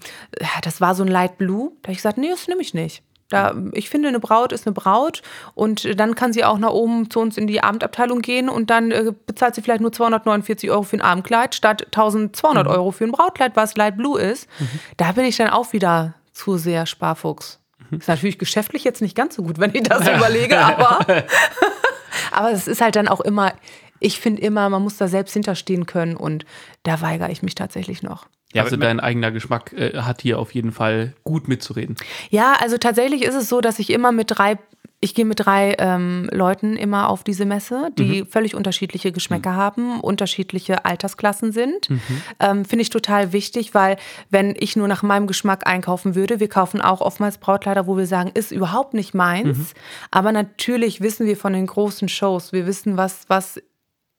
[0.61, 1.71] das war so ein Light Blue.
[1.81, 3.03] Da habe ich gesagt, nee, das nehme ich nicht.
[3.29, 5.21] Da, ich finde, eine Braut ist eine Braut
[5.53, 8.91] und dann kann sie auch nach oben zu uns in die Abendabteilung gehen und dann
[8.91, 12.71] äh, bezahlt sie vielleicht nur 249 Euro für ein Abendkleid statt 1200 mhm.
[12.71, 14.47] Euro für ein Brautkleid, was Light Blue ist.
[14.59, 14.79] Mhm.
[14.95, 17.59] Da bin ich dann auch wieder zu sehr Sparfuchs.
[17.91, 21.05] Ist natürlich geschäftlich jetzt nicht ganz so gut, wenn ich das überlege, aber,
[22.31, 23.53] aber es ist halt dann auch immer,
[23.99, 26.45] ich finde immer, man muss da selbst hinterstehen können und
[26.83, 28.27] da weigere ich mich tatsächlich noch.
[28.53, 31.97] Ja, also dein eigener Geschmack äh, hat hier auf jeden Fall gut mitzureden.
[32.29, 34.57] Ja, also tatsächlich ist es so, dass ich immer mit drei
[34.99, 38.27] ich gehe mit drei ähm, Leuten immer auf diese Messe, die Mhm.
[38.27, 41.89] völlig unterschiedliche Geschmäcker haben, unterschiedliche Altersklassen sind.
[41.91, 42.01] Mhm.
[42.39, 43.97] Ähm, Finde ich total wichtig, weil
[44.31, 48.07] wenn ich nur nach meinem Geschmack einkaufen würde, wir kaufen auch oftmals Brautkleider, wo wir
[48.07, 49.57] sagen, ist überhaupt nicht meins.
[49.57, 49.65] Mhm.
[50.09, 53.61] Aber natürlich wissen wir von den großen Shows, wir wissen, was, was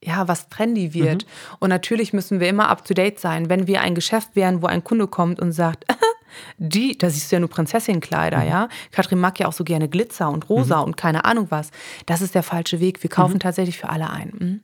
[0.01, 1.27] ja, was trendy wird.
[1.59, 3.49] Und natürlich müssen wir immer up to date sein.
[3.51, 5.87] Wenn wir ein Geschäft wären, wo ein Kunde kommt und sagt,
[6.59, 8.69] die, da siehst du ja nur Prinzessinnenkleider, ja.
[8.91, 11.71] Katrin mag ja auch so gerne Glitzer und Rosa und keine Ahnung was.
[12.07, 13.03] Das ist der falsche Weg.
[13.03, 14.33] Wir kaufen tatsächlich für alle ein.
[14.39, 14.61] Mhm.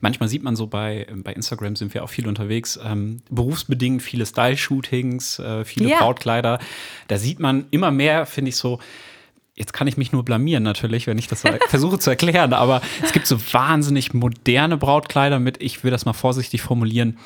[0.00, 4.24] Manchmal sieht man so bei, bei Instagram sind wir auch viel unterwegs, ähm, berufsbedingt viele
[4.24, 5.98] Style-Shootings, äh, viele Ja.
[5.98, 6.60] Brautkleider.
[7.08, 8.78] Da sieht man immer mehr, finde ich so,
[9.56, 13.12] jetzt kann ich mich nur blamieren natürlich, wenn ich das versuche zu erklären, aber es
[13.12, 17.18] gibt so wahnsinnig moderne Brautkleider mit, ich will das mal vorsichtig formulieren,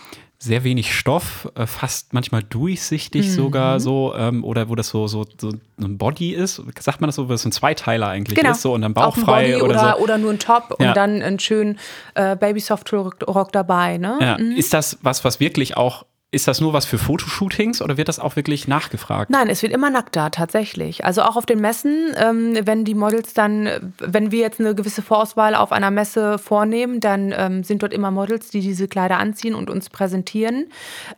[0.44, 5.24] sehr wenig Stoff, äh, fast manchmal durchsichtig sogar so, ähm, oder wo das so, so,
[5.40, 6.62] so ein Body ist.
[6.78, 9.56] Sagt man das so, wo das so ein Zweiteiler eigentlich ist, so und dann bauchfrei
[9.56, 10.02] oder, oder, so.
[10.02, 10.88] oder nur ein Top Ja.
[10.88, 11.78] und dann einen schönen
[12.14, 14.18] äh, Babysoft-Rock dabei, ne?
[14.20, 14.34] Ja.
[14.36, 16.04] Ist das was, was wirklich auch,
[16.34, 19.30] ist das nur was für Fotoshootings oder wird das auch wirklich nachgefragt?
[19.30, 21.04] Nein, es wird immer nackt da, tatsächlich.
[21.04, 25.02] Also auch auf den Messen, ähm, wenn die Models dann, wenn wir jetzt eine gewisse
[25.02, 29.54] Vorauswahl auf einer Messe vornehmen, dann ähm, sind dort immer Models, die diese Kleider anziehen
[29.54, 30.66] und uns präsentieren.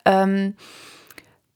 [0.05, 0.55] Ähm,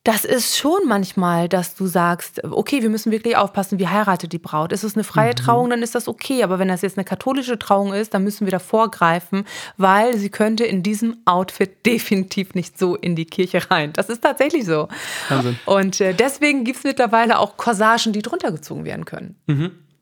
[0.04, 4.38] das ist schon manchmal, dass du sagst, okay, wir müssen wirklich aufpassen, wie heiratet die
[4.38, 4.72] Braut.
[4.72, 6.42] Ist es eine freie Trauung, dann ist das okay.
[6.42, 9.44] Aber wenn das jetzt eine katholische Trauung ist, dann müssen wir da vorgreifen,
[9.76, 13.92] weil sie könnte in diesem Outfit definitiv nicht so in die Kirche rein.
[13.92, 14.88] Das ist tatsächlich so.
[15.28, 15.58] Wahnsinn.
[15.66, 19.34] Und äh, deswegen gibt es mittlerweile auch Corsagen, die drunter gezogen werden können,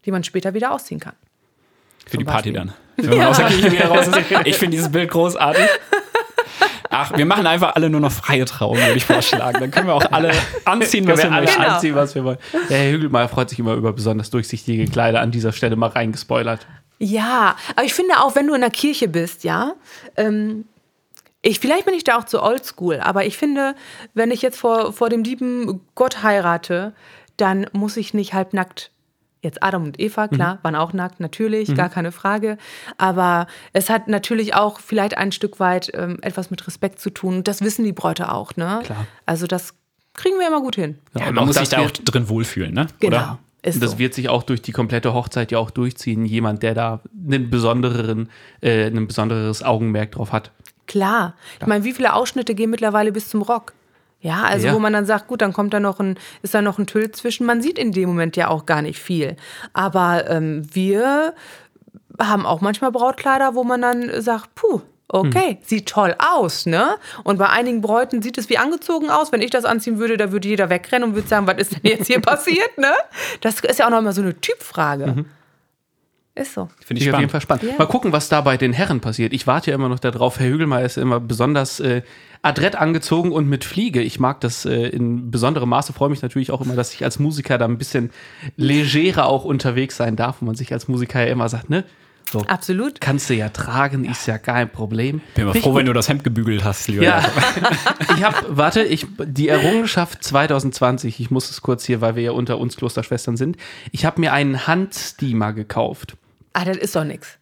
[0.05, 1.15] die man später wieder ausziehen kann.
[2.07, 2.73] Für die Zum Party Beispiel.
[2.97, 3.11] dann.
[3.11, 4.19] Wenn man aus der Kirche wieder raus ist.
[4.45, 5.65] Ich finde dieses Bild großartig.
[6.91, 9.61] Ach, wir machen einfach alle nur noch freie Trauungen, würde ich vorschlagen.
[9.61, 10.33] Dann können wir auch alle
[10.65, 11.63] anziehen, was wir wir alle möchten.
[11.63, 11.75] Genau.
[11.75, 12.39] anziehen, was wir wollen.
[12.69, 15.21] Der Herr Hügelmeier freut sich immer über besonders durchsichtige Kleider.
[15.21, 16.67] An dieser Stelle mal reingespoilert.
[16.99, 19.75] Ja, aber ich finde auch, wenn du in der Kirche bist, ja,
[20.17, 20.65] ähm,
[21.43, 23.75] ich, vielleicht bin ich da auch zu oldschool, aber ich finde,
[24.13, 26.95] wenn ich jetzt vor, vor dem lieben Gott heirate,
[27.37, 28.91] dann muss ich nicht halbnackt.
[29.41, 32.59] Jetzt Adam und Eva, klar, waren auch nackt, natürlich, gar keine Frage.
[32.97, 37.45] Aber es hat natürlich auch vielleicht ein Stück weit ähm, etwas mit Respekt zu tun.
[37.45, 38.81] Das wissen die Bräute auch, ne?
[38.83, 39.07] Klar.
[39.27, 39.75] Also das
[40.15, 40.99] kriegen wir immer gut hin.
[41.17, 42.89] Ja, und man muss sich da auch drin wohlfühlen, ne?
[42.99, 43.17] Genau.
[43.17, 43.39] Oder?
[43.63, 43.99] Ist Und das so.
[43.99, 46.25] wird sich auch durch die komplette Hochzeit ja auch durchziehen.
[46.25, 48.31] Jemand, der da einen besonderen,
[48.61, 50.53] äh, ein besonderes Augenmerk drauf hat.
[50.87, 51.35] Klar.
[51.61, 53.75] Ich meine, wie viele Ausschnitte gehen mittlerweile bis zum Rock?
[54.21, 54.75] Ja, also Ja.
[54.75, 57.11] wo man dann sagt, gut, dann kommt da noch ein, ist da noch ein Tüll
[57.13, 57.47] zwischen.
[57.47, 59.37] Man sieht in dem Moment ja auch gar nicht viel.
[59.73, 61.35] Aber ähm, wir
[62.21, 66.97] haben auch manchmal Brautkleider, wo man dann sagt, puh, okay, sieht toll aus, ne?
[67.23, 69.31] Und bei einigen Bräuten sieht es wie angezogen aus.
[69.31, 71.81] Wenn ich das anziehen würde, da würde jeder wegrennen und würde sagen, was ist denn
[71.91, 72.93] jetzt hier passiert, ne?
[73.41, 75.25] Das ist ja auch noch mal so eine Typfrage.
[76.39, 76.67] Ist so.
[76.67, 77.33] Finde ich Finde ich auf jeden spannend.
[77.33, 77.65] Fall spannend.
[77.65, 77.79] Ja.
[77.79, 79.33] Mal gucken, was da bei den Herren passiert.
[79.33, 80.39] Ich warte ja immer noch darauf.
[80.39, 82.03] Herr Hügelmeier ist immer besonders äh,
[82.43, 84.01] adrett angezogen und mit Fliege.
[84.01, 85.93] Ich mag das äh, in besonderem Maße.
[85.93, 88.11] Freue mich natürlich auch immer, dass ich als Musiker da ein bisschen
[88.57, 91.85] legerer auch unterwegs sein darf, wo man sich als Musiker ja immer sagt, ne?
[92.31, 93.01] So, Absolut.
[93.01, 95.23] kannst du ja tragen, ist ja kein Problem.
[95.35, 97.03] Bin mal froh, wenn du das Hemd gebügelt hast, lieber.
[97.03, 97.25] Ja,
[98.17, 102.33] ich habe, warte, ich, die Errungenschaft 2020, ich muss es kurz hier, weil wir ja
[102.33, 103.57] unter uns Klosterschwestern sind,
[103.93, 106.17] ich habe mir einen Handsteamer gekauft.
[106.53, 107.39] Ah, das ist doch nix.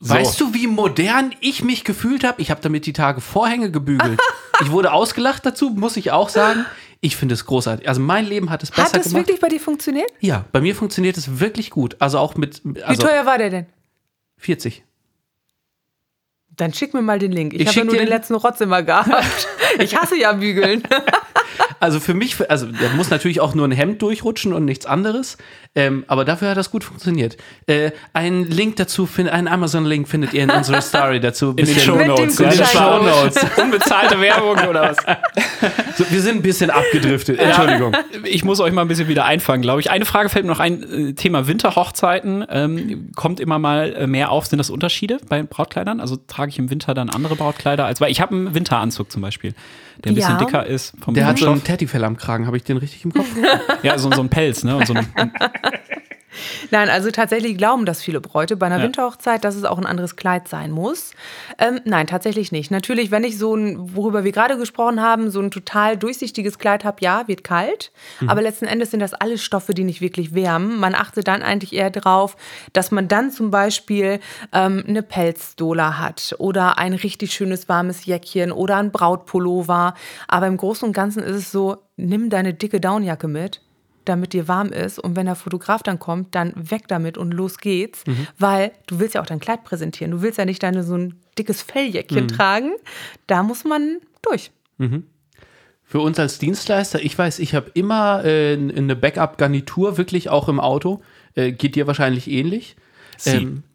[0.00, 2.42] Weißt du, wie modern ich mich gefühlt habe?
[2.42, 4.18] Ich habe damit die Tage Vorhänge gebügelt.
[4.60, 6.66] ich wurde ausgelacht dazu, muss ich auch sagen.
[7.00, 7.88] Ich finde es großartig.
[7.88, 9.22] Also mein Leben hat es besser Hat das gemacht.
[9.26, 10.10] wirklich bei dir funktioniert?
[10.20, 11.96] Ja, bei mir funktioniert es wirklich gut.
[12.00, 13.66] Also auch mit Wie also teuer war der denn?
[14.38, 14.82] 40.
[16.56, 17.54] Dann schick mir mal den Link.
[17.54, 19.48] Ich, Ich habe ja nur den den- letzten Rotz immer gehabt.
[19.78, 20.82] ich hasse ja bügeln.
[21.82, 25.36] Also für mich, also da muss natürlich auch nur ein Hemd durchrutschen und nichts anderes.
[25.74, 27.36] Ähm, aber dafür hat das gut funktioniert.
[27.66, 31.50] Äh, einen Link dazu, find, einen Amazon-Link findet ihr in unserer Story dazu.
[31.56, 32.38] In den Shownotes.
[32.38, 32.82] Mit dem ja, Gutschein.
[32.82, 33.46] Shownotes.
[33.60, 34.98] Unbezahlte Werbung oder was?
[35.94, 37.38] So, wir sind ein bisschen abgedriftet.
[37.38, 37.94] Entschuldigung.
[38.24, 39.90] Ich muss euch mal ein bisschen wieder einfangen, glaube ich.
[39.90, 41.10] Eine Frage fällt mir noch ein.
[41.10, 42.46] äh, Thema Winterhochzeiten.
[42.48, 44.46] Ähm, kommt immer mal äh, mehr auf.
[44.46, 46.00] Sind das Unterschiede bei Brautkleidern?
[46.00, 49.20] Also trage ich im Winter dann andere Brautkleider als, weil ich habe einen Winteranzug zum
[49.20, 49.52] Beispiel,
[50.04, 50.36] der ein bisschen Ja.
[50.38, 52.46] dicker ist vom Der hat so einen Teddyfell am Kragen.
[52.46, 53.26] Habe ich den richtig im Kopf?
[53.82, 54.76] Ja, so, so ein Pelz, ne?
[54.76, 55.06] Und so ein,
[56.70, 58.84] Nein, also tatsächlich glauben das viele Bräute bei einer Ja.
[58.84, 61.12] Winterhochzeit, dass es auch ein anderes Kleid sein muss.
[61.58, 62.70] Ähm, nein, tatsächlich nicht.
[62.70, 66.84] Natürlich, wenn ich so ein, worüber wir gerade gesprochen haben, so ein total durchsichtiges Kleid
[66.84, 67.92] habe, ja, wird kalt.
[68.26, 70.78] Aber letzten Endes sind das alles Stoffe, die nicht wirklich wärmen.
[70.78, 72.36] Man achtet dann eigentlich eher drauf,
[72.72, 74.20] dass man dann zum Beispiel
[74.52, 79.94] ähm, eine Pelzdola hat oder ein richtig schönes warmes Jäckchen oder ein Brautpullover.
[80.28, 83.60] Aber im Großen und Ganzen ist es so, nimm deine dicke Downjacke mit.
[84.04, 84.98] Damit dir warm ist.
[84.98, 88.04] Und wenn der Fotograf dann kommt, dann weg damit und los geht's.
[88.38, 90.10] Weil du willst ja auch dein Kleid präsentieren.
[90.10, 92.72] Du willst ja nicht deine so ein dickes Felljäckchen tragen.
[93.26, 94.50] Da muss man durch.
[95.84, 100.58] Für uns als Dienstleister, ich weiß, ich habe immer äh, eine Backup-Garnitur wirklich auch im
[100.58, 101.02] Auto.
[101.34, 102.76] Äh, geht dir wahrscheinlich ähnlich.
[103.26, 103.71] Ähm, äh,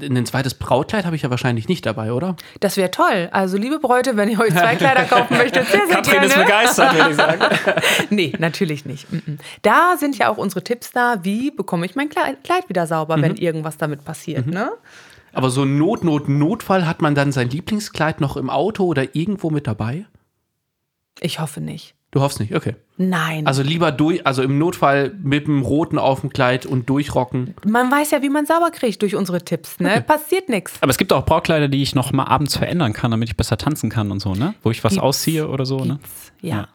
[0.00, 2.36] ein zweites Brautkleid habe ich ja wahrscheinlich nicht dabei, oder?
[2.60, 3.28] Das wäre toll.
[3.32, 6.26] Also, liebe Bräute, wenn ihr euch zwei Kleider kaufen möchtet, sehr, sehr Katrin gerne.
[6.26, 7.40] ist begeistert, würde ich sagen.
[8.10, 9.06] nee, natürlich nicht.
[9.12, 9.38] Mm-mm.
[9.62, 13.20] Da sind ja auch unsere Tipps da, wie bekomme ich mein Kle- Kleid wieder sauber,
[13.20, 14.46] wenn irgendwas damit passiert.
[14.46, 14.70] Ne?
[15.32, 19.50] Aber so Not, Not, Notfall hat man dann sein Lieblingskleid noch im Auto oder irgendwo
[19.50, 20.06] mit dabei?
[21.20, 21.94] Ich hoffe nicht.
[22.18, 22.74] Du hoffst nicht, okay.
[22.96, 23.46] Nein.
[23.46, 27.54] Also lieber durch, also im Notfall mit dem roten auf dem Kleid und durchrocken.
[27.64, 29.78] man weiß ja, wie man sauber kriegt durch unsere Tipps.
[29.78, 30.02] Ne?
[30.04, 30.72] Passiert nichts.
[30.80, 33.56] Aber es gibt auch Brautkleider, die ich noch mal abends verändern kann, damit ich besser
[33.56, 34.54] tanzen kann und so, ne?
[34.64, 35.04] Wo ich was Gibt's.
[35.04, 36.00] ausziehe oder so, ne?
[36.40, 36.66] Ja.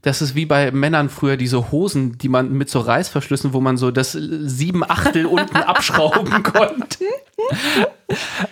[0.00, 3.76] Das ist wie bei Männern früher diese Hosen, die man mit so Reißverschlüssen, wo man
[3.76, 7.04] so das sieben Achtel unten abschrauben konnte.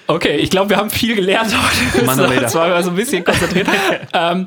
[0.06, 2.04] Okay, ich glaube, wir haben viel gelernt heute.
[2.04, 2.40] Manuela.
[2.42, 3.66] Das war mal so ein bisschen konzentriert.
[4.12, 4.46] ähm,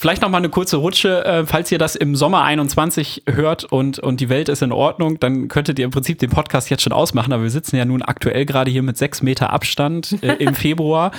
[0.00, 1.22] vielleicht noch mal eine kurze Rutsche.
[1.24, 5.20] Äh, falls ihr das im Sommer 21 hört und, und die Welt ist in Ordnung,
[5.20, 7.32] dann könntet ihr im Prinzip den Podcast jetzt schon ausmachen.
[7.32, 11.10] Aber wir sitzen ja nun aktuell gerade hier mit sechs Meter Abstand äh, im Februar.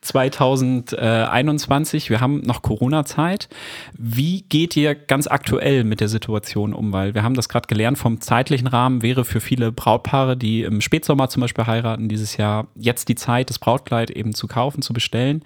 [0.00, 3.48] 2021, wir haben noch Corona-Zeit.
[3.96, 6.92] Wie geht ihr ganz aktuell mit der Situation um?
[6.92, 10.80] Weil wir haben das gerade gelernt, vom zeitlichen Rahmen wäre für viele Brautpaare, die im
[10.80, 14.92] Spätsommer zum Beispiel heiraten, dieses Jahr jetzt die Zeit, das Brautkleid eben zu kaufen, zu
[14.92, 15.44] bestellen.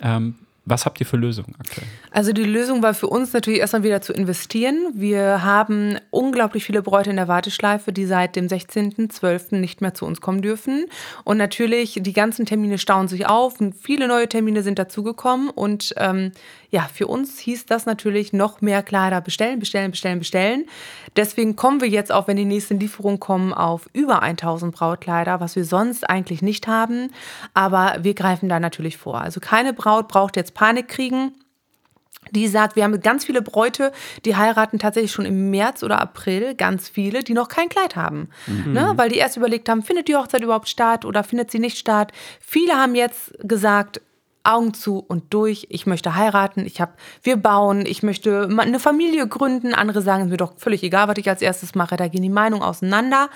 [0.00, 0.36] Ähm,
[0.68, 1.86] was habt ihr für Lösungen aktuell?
[2.10, 4.92] Also die Lösung war für uns natürlich erstmal wieder zu investieren.
[4.94, 9.56] Wir haben unglaublich viele Bräute in der Warteschleife, die seit dem 16.12.
[9.56, 10.86] nicht mehr zu uns kommen dürfen.
[11.24, 15.50] Und natürlich, die ganzen Termine stauen sich auf und viele neue Termine sind dazugekommen.
[15.50, 16.32] Und ähm,
[16.70, 20.64] ja, für uns hieß das natürlich noch mehr Kleider bestellen, bestellen, bestellen, bestellen.
[21.16, 25.56] Deswegen kommen wir jetzt auch, wenn die nächsten Lieferungen kommen, auf über 1000 Brautkleider, was
[25.56, 27.10] wir sonst eigentlich nicht haben.
[27.54, 29.20] Aber wir greifen da natürlich vor.
[29.20, 31.34] Also keine Braut braucht jetzt Panik kriegen
[32.32, 33.92] die sagt, wir haben ganz viele Bräute,
[34.24, 38.28] die heiraten tatsächlich schon im März oder April, ganz viele, die noch kein Kleid haben.
[38.66, 38.92] Ne?
[38.96, 42.12] Weil die erst überlegt haben, findet die Hochzeit überhaupt statt oder findet sie nicht statt.
[42.40, 44.02] Viele haben jetzt gesagt,
[44.44, 49.26] Augen zu und durch, ich möchte heiraten, ich habe, wir bauen, ich möchte eine Familie
[49.26, 49.74] gründen.
[49.74, 52.30] Andere sagen, es mir doch völlig egal, was ich als erstes mache, da gehen die
[52.30, 53.28] Meinungen auseinander.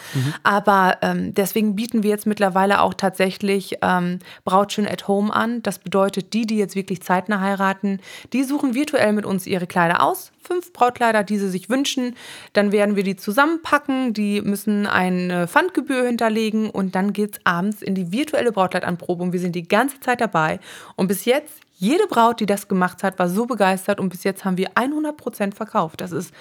[0.42, 5.62] Aber ähm, deswegen bieten wir jetzt mittlerweile auch tatsächlich ähm, Brautschön at Home an.
[5.62, 8.00] Das bedeutet, die, die jetzt wirklich zeitnah heiraten,
[8.32, 10.32] die suchen virtuell mit uns ihre Kleider aus.
[10.40, 12.16] Fünf Brautkleider, die sie sich wünschen.
[12.52, 14.12] Dann werden wir die zusammenpacken.
[14.12, 19.40] Die müssen eine Pfandgebühr hinterlegen und dann geht's abends in die virtuelle Brautkleidanprobe und wir
[19.40, 20.58] sind die ganze Zeit dabei.
[20.96, 24.44] Und bis jetzt, jede Braut, die das gemacht hat, war so begeistert und bis jetzt
[24.44, 26.00] haben wir 100% verkauft.
[26.00, 26.32] Das ist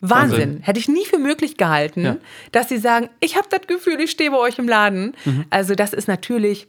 [0.00, 0.30] Wahnsinn.
[0.38, 0.62] Wahnsinn.
[0.62, 2.16] Hätte ich nie für möglich gehalten, Ja.
[2.52, 5.14] dass sie sagen, ich habe das Gefühl, ich stehe bei euch im Laden.
[5.24, 5.46] Mhm.
[5.50, 6.68] Also das ist natürlich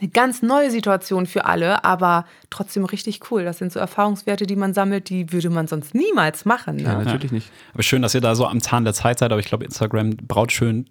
[0.00, 3.44] eine ganz neue Situation für alle, aber trotzdem richtig cool.
[3.44, 6.76] Das sind so Erfahrungswerte, die man sammelt, die würde man sonst niemals machen.
[6.76, 6.84] Ne?
[6.84, 7.52] Ja, natürlich nicht.
[7.74, 9.30] Aber schön, dass ihr da so am Zahn der Zeit seid.
[9.30, 10.88] Aber ich glaube, Instagram braut schön.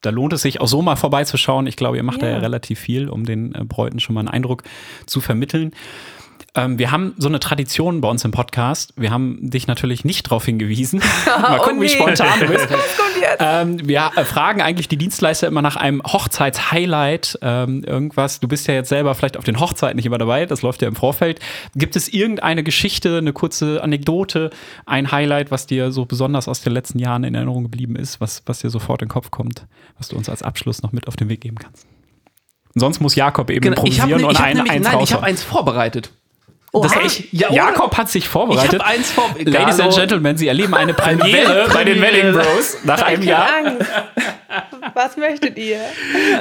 [0.00, 1.66] Da lohnt es sich auch so mal vorbeizuschauen.
[1.66, 2.32] Ich glaube, ihr macht da Ja.
[2.32, 4.62] ja relativ viel, um den äh, Bräuten schon mal einen Eindruck
[5.06, 5.72] zu vermitteln.
[6.54, 8.92] Ähm, wir haben so eine Tradition bei uns im Podcast.
[8.96, 11.00] Wir haben dich natürlich nicht darauf hingewiesen.
[11.26, 11.88] mal gucken, Oh wie nee.
[11.88, 12.68] spontan du bist.
[13.38, 18.40] Ähm, wir äh, fragen eigentlich die Dienstleister immer nach einem Hochzeitshighlight, ähm, irgendwas.
[18.40, 20.88] Du bist ja jetzt selber vielleicht auf den Hochzeiten nicht immer dabei, das läuft ja
[20.88, 21.38] im Vorfeld.
[21.74, 24.50] Gibt es irgendeine Geschichte, eine kurze Anekdote,
[24.86, 28.42] ein Highlight, was dir so besonders aus den letzten Jahren in Erinnerung geblieben ist, was,
[28.46, 29.66] was dir sofort in den Kopf kommt,
[29.98, 31.86] was du uns als Abschluss noch mit auf den Weg geben kannst?
[32.74, 34.72] Und sonst muss Jakob eben Genau, ich habe improvisieren ne, und ich hab ein, nämlich,
[34.72, 35.16] eins nein, ich raushauen.
[35.22, 36.10] habe eins vorbereitet.
[36.72, 36.86] Oha.
[36.86, 37.52] Das echt, ja?
[37.52, 38.74] Jakob hat sich vorbereitet.
[38.74, 39.28] Ich eins vor.
[39.38, 42.54] Ladies and Gentlemen, Sie erleben eine Premiere bei den Wedding Weltpremiere.
[42.54, 43.48] Bros nach einem Jahr.
[43.64, 43.86] Angst.
[44.94, 45.80] Was möchtet ihr?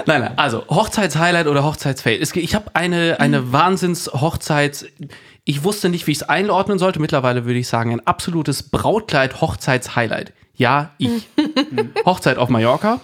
[0.05, 2.21] Nein, nein, also Hochzeitshighlight oder Hochzeitsfail.
[2.21, 4.85] Ich habe eine, eine Wahnsinns-Hochzeits...
[5.45, 6.99] Ich wusste nicht, wie ich es einordnen sollte.
[6.99, 10.31] Mittlerweile würde ich sagen, ein absolutes Brautkleid-Hochzeits-Highlight.
[10.55, 11.27] Ja, ich.
[12.05, 12.99] Hochzeit auf Mallorca.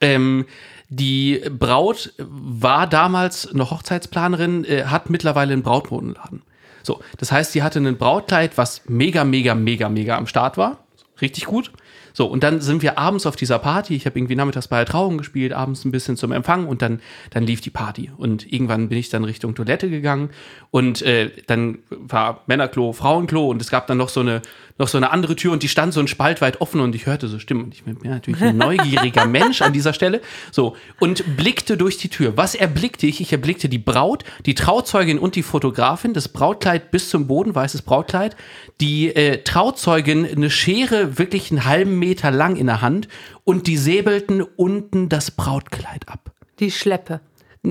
[0.00, 0.44] Ähm,
[0.88, 6.42] die Braut war damals noch Hochzeitsplanerin, äh, hat mittlerweile einen Brautmodenladen.
[6.82, 10.84] So, das heißt, sie hatte ein Brautkleid, was mega, mega, mega, mega am Start war.
[11.20, 11.72] Richtig gut.
[12.12, 13.94] So, und dann sind wir abends auf dieser Party.
[13.94, 17.00] Ich habe irgendwie nachmittags bei der Trauung gespielt, abends ein bisschen zum Empfang und dann,
[17.30, 18.10] dann lief die Party.
[18.16, 20.30] Und irgendwann bin ich dann Richtung Toilette gegangen
[20.70, 24.40] und äh, dann war Männerklo, Frauenklo und es gab dann noch so eine
[24.78, 27.06] noch so eine andere Tür und die stand so ein Spalt weit offen und ich
[27.06, 30.20] hörte so Stimmen und ich bin ja, natürlich ein neugieriger Mensch an dieser Stelle.
[30.52, 32.36] So, und blickte durch die Tür.
[32.36, 33.20] Was erblickte ich?
[33.20, 37.82] Ich erblickte die Braut, die Trauzeugin und die Fotografin, das Brautkleid bis zum Boden, weißes
[37.82, 38.36] Brautkleid,
[38.80, 43.08] die äh, Trauzeugin eine Schere wirklich einen halben Meter lang in der Hand
[43.44, 46.32] und die säbelten unten das Brautkleid ab.
[46.58, 47.20] Die Schleppe.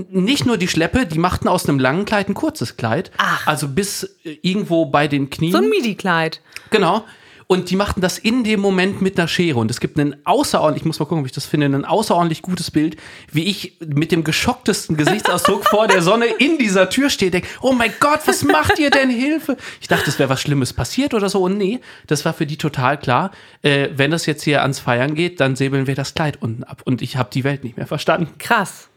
[0.10, 3.12] Nicht nur die Schleppe, die machten aus einem langen Kleid ein kurzes Kleid.
[3.18, 3.48] Ach.
[3.48, 5.54] Also bis äh, irgendwo bei den Knien.
[5.54, 6.42] So ein Midi-Kleid.
[6.70, 7.06] Genau.
[7.48, 9.60] Und die machten das in dem Moment mit einer Schere.
[9.60, 12.42] Und es gibt einen außerordentlich, ich muss mal gucken, ob ich das finde, ein außerordentlich
[12.42, 12.98] gutes Bild,
[13.32, 17.74] wie ich mit dem geschocktesten Gesichtsausdruck vor der Sonne in dieser Tür stehe, denke, oh
[17.74, 19.12] mein Gott, was macht ihr denn?
[19.12, 19.58] Hilfe!
[19.80, 21.44] Ich dachte, es wäre was Schlimmes passiert oder so.
[21.44, 23.32] Und nee, das war für die total klar.
[23.62, 26.82] Äh, wenn das jetzt hier ans Feiern geht, dann säbeln wir das Kleid unten ab.
[26.84, 28.30] Und ich habe die Welt nicht mehr verstanden.
[28.40, 28.90] Krass.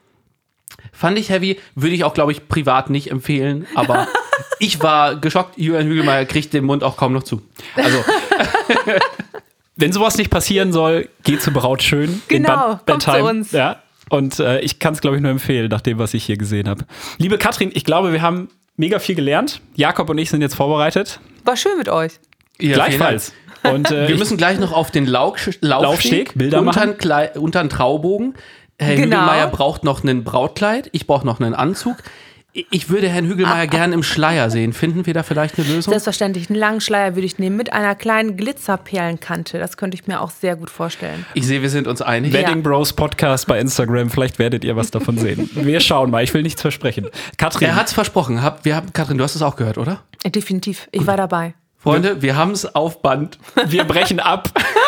[0.93, 4.09] Fand ich heavy, würde ich auch, glaube ich, privat nicht empfehlen, aber
[4.59, 5.59] ich war geschockt.
[5.59, 7.43] Julian Hügelmeier kriegt den Mund auch kaum noch zu.
[7.77, 8.05] Also,
[9.77, 12.21] Wenn sowas nicht passieren soll, geht zur Braut schön.
[12.29, 13.53] Genau, kommt zu uns.
[13.53, 13.81] Ja.
[14.11, 16.69] Und äh, ich kann es, glaube ich, nur empfehlen, nach dem, was ich hier gesehen
[16.69, 16.85] habe.
[17.19, 19.61] Liebe Katrin, ich glaube, wir haben mega viel gelernt.
[19.77, 21.21] Jakob und ich sind jetzt vorbereitet.
[21.45, 22.13] War schön mit euch.
[22.61, 23.33] ja, Gleichfalls.
[23.63, 26.83] Und äh, Wir müssen gleich noch auf den Lauf Laufsteg, Laufsteg, Bilder unter machen.
[26.83, 28.35] einen Klei- unter einen Traubogen.
[28.79, 29.17] Herr Genau.
[29.17, 31.97] Hügelmeier braucht noch ein Brautkleid, ich brauche noch einen Anzug.
[32.71, 34.73] Ich würde Herrn Hügelmeier gern im Schleier sehen.
[34.73, 35.93] Finden wir da vielleicht eine Lösung?
[35.93, 39.59] Selbstverständlich, einen langen Schleier würde ich nehmen mit einer kleinen Glitzerperlenkante.
[39.59, 41.25] Das könnte ich mir auch sehr gut vorstellen.
[41.35, 42.33] Ich sehe, wir sind uns einig.
[42.33, 42.41] Ja.
[42.41, 44.11] Wedding Bros Podcast bei Instagram.
[44.11, 45.49] Vielleicht werdet ihr was davon sehen.
[45.55, 46.25] Wir schauen mal.
[46.25, 47.07] Ich will nichts versprechen.
[47.37, 48.43] Katrin, Er hat's versprochen.
[48.43, 50.01] Hab, wir haben, Katrin, du hast es auch gehört, oder?
[50.27, 50.89] Definitiv.
[50.91, 51.55] Ich war dabei.
[51.77, 53.39] Freunde, wir haben es auf Band.
[53.67, 54.51] wir brechen ab.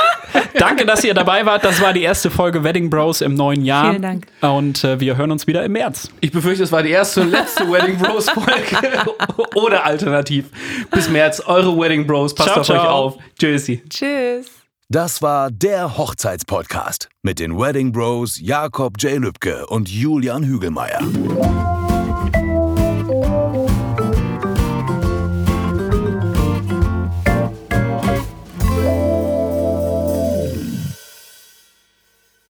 [0.55, 1.65] Danke, dass ihr dabei wart.
[1.65, 3.91] Das war die erste Folge Wedding Bros im neuen Jahr.
[3.91, 4.27] Vielen Dank.
[4.41, 6.11] Und äh, wir hören uns wieder im März.
[6.21, 9.15] Ich befürchte, es war die erste und letzte Wedding Bros Folge.
[9.55, 10.47] Oder alternativ.
[10.91, 12.35] Bis März, eure Wedding Bros.
[12.35, 12.89] Passt Ciao, auf euch ciao.
[12.89, 13.19] auf.
[13.39, 13.83] Tschüssi.
[13.89, 14.47] Tschüss.
[14.89, 19.21] Das war der Hochzeitspodcast mit den Wedding Bros Jakob J.
[19.21, 21.01] Lübke und Julian Hügelmeier.